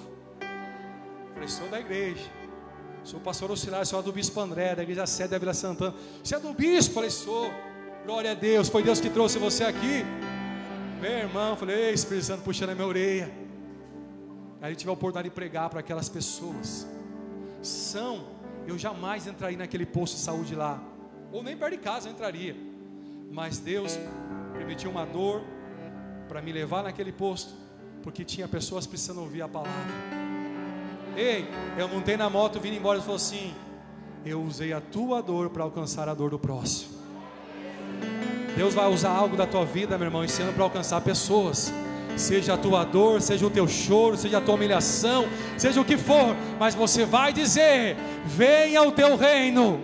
Eu 0.41 1.33
falei: 1.35 1.47
Sou 1.47 1.69
da 1.69 1.79
igreja. 1.79 2.38
Sou 3.03 3.19
pastor 3.19 3.49
auxiliar, 3.49 3.85
sou 3.85 4.03
do 4.03 4.12
Bispo 4.12 4.39
André, 4.39 4.75
da 4.75 4.83
igreja 4.83 5.07
sede 5.07 5.29
da 5.29 5.38
Vila 5.38 5.53
Santana. 5.53 5.95
Você 6.23 6.35
é 6.35 6.39
do 6.39 6.53
Bispo? 6.53 6.95
Falei, 6.95 7.09
sou. 7.09 7.51
Glória 8.05 8.31
a 8.31 8.33
Deus, 8.33 8.69
foi 8.69 8.81
Deus 8.81 8.99
que 8.99 9.09
trouxe 9.09 9.38
você 9.38 9.63
aqui. 9.63 10.03
Meu 11.01 11.12
irmão, 11.12 11.55
falei, 11.55 11.91
Espírito 11.91 12.25
Santo 12.25 12.43
puxando 12.43 12.71
a 12.71 12.75
minha 12.75 12.88
orelha. 12.88 13.31
Aí 14.62 14.71
eu 14.71 14.75
tive 14.75 14.89
a 14.89 14.93
oportunidade 14.93 15.29
de 15.29 15.35
pregar 15.35 15.69
para 15.69 15.79
aquelas 15.79 16.09
pessoas. 16.09 16.85
São, 17.62 18.25
eu 18.67 18.77
jamais 18.77 19.27
entraria 19.27 19.57
naquele 19.57 19.85
posto 19.85 20.15
de 20.15 20.21
saúde 20.21 20.55
lá. 20.55 20.81
Ou 21.31 21.41
nem 21.43 21.55
perto 21.55 21.73
de 21.73 21.77
casa 21.77 22.09
eu 22.09 22.13
entraria. 22.13 22.55
Mas 23.31 23.59
Deus 23.59 23.97
permitiu 24.53 24.89
uma 24.91 25.05
dor 25.05 25.41
para 26.27 26.41
me 26.41 26.51
levar 26.51 26.83
naquele 26.83 27.12
posto. 27.12 27.53
Porque 28.03 28.25
tinha 28.25 28.47
pessoas 28.47 28.85
precisando 28.85 29.21
ouvir 29.21 29.41
a 29.41 29.47
palavra. 29.47 30.18
Ei, 31.15 31.50
eu 31.78 31.88
montei 31.88 32.15
na 32.15 32.30
moto, 32.30 32.60
vindo 32.60 32.76
embora 32.76 33.00
e 33.00 33.02
falou 33.02 33.15
assim: 33.15 33.54
Eu 34.26 34.41
usei 34.41 34.74
a 34.74 34.82
tua 34.82 35.22
dor 35.22 35.50
para 35.50 35.63
alcançar 35.63 36.08
a 36.08 36.13
dor 36.13 36.30
do 36.30 36.39
próximo. 36.39 37.00
Deus 38.56 38.74
vai 38.74 38.88
usar 38.88 39.12
algo 39.12 39.38
da 39.38 39.45
tua 39.45 39.65
vida, 39.65 39.98
meu 39.98 40.08
irmão, 40.08 40.24
esse 40.24 40.41
ano 40.41 40.54
para 40.54 40.63
alcançar 40.63 41.02
pessoas. 41.02 41.74
seja 42.17 42.56
a 42.56 42.58
tua 42.58 42.84
dor, 42.84 43.22
seja 43.22 43.45
o 43.45 43.50
teu 43.50 43.67
choro, 43.67 44.17
seja 44.17 44.39
a 44.39 44.41
tua 44.41 44.56
humilhação, 44.56 45.26
seja 45.58 45.80
o 45.80 45.86
que 45.86 45.98
for, 45.98 46.36
mas 46.60 46.76
você 46.76 47.06
vai 47.06 47.32
dizer: 47.32 47.95
venha 48.26 48.84
o 48.84 48.91
teu 48.91 49.15
reino, 49.15 49.80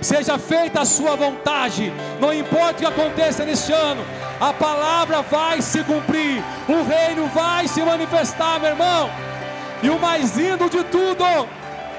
seja 0.00 0.38
feita 0.38 0.80
a 0.80 0.84
sua 0.84 1.16
vontade, 1.16 1.92
não 2.20 2.32
importa 2.32 2.72
o 2.72 2.76
que 2.76 2.86
aconteça 2.86 3.44
neste 3.44 3.72
ano, 3.72 4.02
a 4.40 4.52
palavra 4.52 5.22
vai 5.22 5.60
se 5.60 5.84
cumprir, 5.84 6.42
o 6.68 6.82
reino 6.88 7.26
vai 7.28 7.68
se 7.68 7.82
manifestar, 7.82 8.58
meu 8.60 8.70
irmão, 8.70 9.10
e 9.82 9.90
o 9.90 9.98
mais 9.98 10.36
lindo 10.36 10.68
de 10.68 10.82
tudo, 10.84 11.24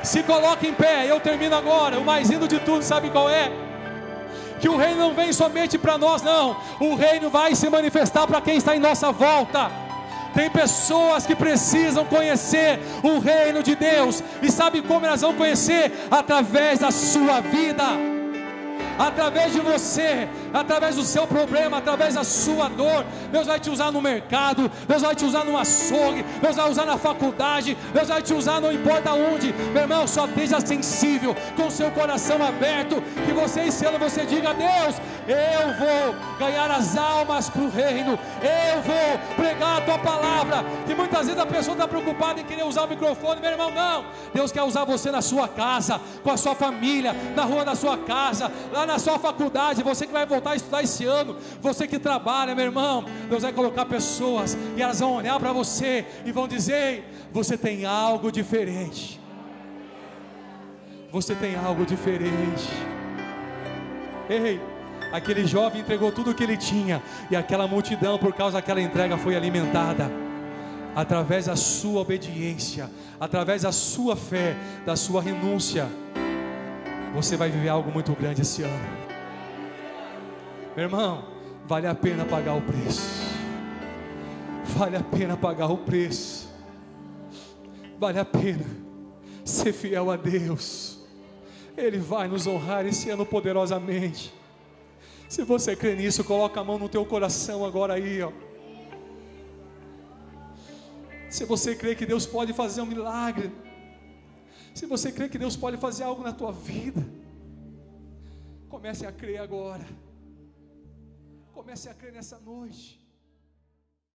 se 0.04 0.24
coloque 0.24 0.68
em 0.68 0.74
pé, 0.74 1.06
eu 1.10 1.20
termino 1.20 1.56
agora, 1.56 2.00
o 2.00 2.06
mais 2.06 2.30
lindo 2.30 2.48
de 2.48 2.60
tudo, 2.60 2.84
sabe 2.84 3.10
qual 3.10 3.30
é? 3.30 3.52
que 4.60 4.68
o 4.68 4.76
reino 4.76 5.00
não 5.00 5.14
vem 5.14 5.32
somente 5.32 5.78
para 5.78 5.98
nós, 5.98 6.22
não. 6.22 6.58
O 6.82 6.94
reino 6.94 7.30
vai 7.30 7.56
se 7.56 7.70
manifestar 7.70 8.28
para 8.28 8.42
quem 8.42 8.58
está 8.58 8.76
em 8.76 8.80
nossa 8.80 9.10
volta. 9.10 9.72
Tem 10.34 10.50
pessoas 10.50 11.26
que 11.26 11.34
precisam 11.34 12.06
conhecer 12.06 12.80
o 13.02 13.20
reino 13.20 13.64
de 13.64 13.76
Deus, 13.76 14.22
e 14.42 14.52
sabe 14.52 14.82
como 14.82 15.06
elas 15.06 15.22
vão 15.22 15.34
conhecer? 15.34 15.92
Através 16.12 16.80
da 16.80 16.92
sua 16.92 17.40
vida 17.40 18.19
através 19.00 19.54
de 19.54 19.62
você, 19.62 20.28
através 20.54 20.96
do 20.96 21.04
seu 21.04 21.26
problema, 21.26 21.78
através 21.78 22.16
da 22.16 22.24
sua 22.26 22.68
dor. 22.68 23.06
Deus 23.32 23.48
vai 23.48 23.60
te 23.60 23.70
usar 23.70 23.92
no 23.92 24.02
mercado, 24.02 24.70
Deus 24.88 25.02
vai 25.02 25.16
te 25.16 25.24
usar 25.24 25.46
no 25.46 25.58
açougue, 25.58 26.24
Deus 26.42 26.56
vai 26.58 26.70
usar 26.70 26.86
na 26.86 26.98
faculdade, 26.98 27.78
Deus 27.94 28.10
vai 28.10 28.22
te 28.22 28.34
usar 28.34 28.60
não 28.60 28.72
importa 28.72 29.14
onde. 29.14 29.54
Meu 29.74 29.84
irmão, 29.84 30.06
só 30.06 30.26
esteja 30.26 30.60
sensível, 30.60 31.36
com 31.56 31.70
seu 31.70 31.90
coração 31.92 32.44
aberto, 32.46 33.02
que 33.26 33.32
você 33.32 33.70
ano 33.86 34.00
você 34.00 34.26
diga: 34.26 34.54
Deus, 34.54 34.96
eu 35.28 35.74
vou 35.78 36.16
ganhar 36.38 36.70
as 36.72 36.98
almas 36.98 37.50
para 37.50 37.62
o 37.62 37.70
reino, 37.70 38.20
eu 38.42 38.82
vou 38.82 39.36
pregar 39.36 39.78
a 39.78 39.82
tua 39.82 40.00
palavra. 40.00 40.66
Que 40.86 40.96
muitas 40.96 41.28
vezes 41.28 41.42
a 41.42 41.46
pessoa 41.46 41.76
está 41.76 41.88
preocupada 41.88 42.42
em 42.42 42.44
querer 42.44 42.66
usar 42.66 42.84
o 42.84 42.88
microfone, 42.88 43.40
meu 43.40 43.52
irmão, 43.52 43.72
não. 43.72 44.06
Deus 44.34 44.52
quer 44.52 44.64
usar 44.64 44.84
você 44.84 45.12
na 45.12 45.22
sua 45.22 45.48
casa, 45.48 46.02
com 46.24 46.32
a 46.32 46.38
sua 46.38 46.56
família, 46.56 47.16
na 47.36 47.44
rua 47.44 47.64
da 47.64 47.76
sua 47.76 47.98
casa, 47.98 48.52
lá 48.72 48.86
na 48.90 49.00
sua 49.00 49.20
faculdade, 49.20 49.84
você 49.84 50.06
que 50.08 50.12
vai 50.12 50.26
voltar 50.26 50.52
a 50.52 50.56
estudar 50.56 50.84
esse 50.84 51.06
ano, 51.06 51.38
você 51.62 51.88
que 51.88 52.00
trabalha, 52.00 52.56
meu 52.56 52.66
irmão, 52.66 53.06
Deus 53.30 53.44
vai 53.44 53.54
colocar 53.54 53.86
pessoas 53.86 54.58
e 54.76 54.82
elas 54.82 55.00
vão 55.00 55.16
olhar 55.16 55.40
para 55.40 55.54
você 55.54 56.06
e 56.26 56.32
vão 56.32 56.48
dizer: 56.48 57.06
você 57.32 57.56
tem 57.56 57.86
algo 57.86 58.32
diferente. 58.32 59.20
Você 61.12 61.36
tem 61.36 61.56
algo 61.56 61.86
diferente. 61.86 62.68
Ei, 64.30 64.60
aquele 65.12 65.46
jovem 65.46 65.82
entregou 65.82 66.12
tudo 66.12 66.32
o 66.32 66.36
que 66.36 66.44
ele 66.44 66.58
tinha, 66.58 67.02
e 67.32 67.36
aquela 67.36 67.68
multidão, 67.68 68.18
por 68.18 68.34
causa 68.34 68.58
daquela 68.58 68.82
entrega, 68.82 69.18
foi 69.18 69.36
alimentada. 69.36 70.12
Através 70.96 71.46
da 71.46 71.56
sua 71.56 72.02
obediência, 72.02 72.90
através 73.20 73.62
da 73.62 73.72
sua 73.72 74.16
fé, 74.16 74.56
da 74.86 74.96
sua 74.96 75.22
renúncia 75.22 75.88
você 77.14 77.36
vai 77.36 77.50
viver 77.50 77.70
algo 77.70 77.92
muito 77.92 78.14
grande 78.14 78.42
esse 78.42 78.64
ano. 78.64 78.98
Meu 80.76 80.86
irmão, 80.86 81.26
vale 81.66 81.88
a 81.88 81.96
pena 81.96 82.26
pagar 82.26 82.54
o 82.54 82.62
preço. 82.62 83.02
Vale 84.66 84.98
a 84.98 85.04
pena 85.04 85.36
pagar 85.36 85.68
o 85.68 85.78
preço. 85.78 86.50
Vale 87.98 88.20
a 88.20 88.26
pena 88.26 88.66
ser 89.44 89.74
fiel 89.74 90.12
a 90.12 90.16
Deus. 90.16 91.00
Ele 91.76 91.98
vai 91.98 92.28
nos 92.28 92.46
honrar 92.46 92.86
esse 92.86 93.10
ano 93.10 93.26
poderosamente. 93.26 94.34
Se 95.28 95.44
você 95.44 95.76
crê 95.76 95.96
nisso, 95.96 96.24
coloca 96.24 96.60
a 96.60 96.64
mão 96.64 96.80
no 96.80 96.90
teu 96.90 97.06
coração 97.06 97.66
agora 97.66 97.94
aí, 97.94 98.22
ó. 98.22 98.32
Se 101.30 101.46
você 101.46 101.76
crê 101.76 101.94
que 101.94 102.06
Deus 102.06 102.26
pode 102.26 102.54
fazer 102.54 102.82
um 102.82 102.86
milagre, 102.86 103.52
se 104.74 104.86
você 104.86 105.12
crê 105.12 105.30
que 105.30 105.38
Deus 105.38 105.56
pode 105.56 105.78
fazer 105.78 106.04
algo 106.04 106.24
na 106.24 106.34
tua 106.34 106.52
vida, 106.52 107.06
comece 108.68 109.06
a 109.06 109.12
crer 109.12 109.40
agora. 109.40 109.86
Comece 111.54 111.90
a 111.90 111.94
crer 111.94 112.14
nessa 112.14 112.40
noite. 112.40 112.99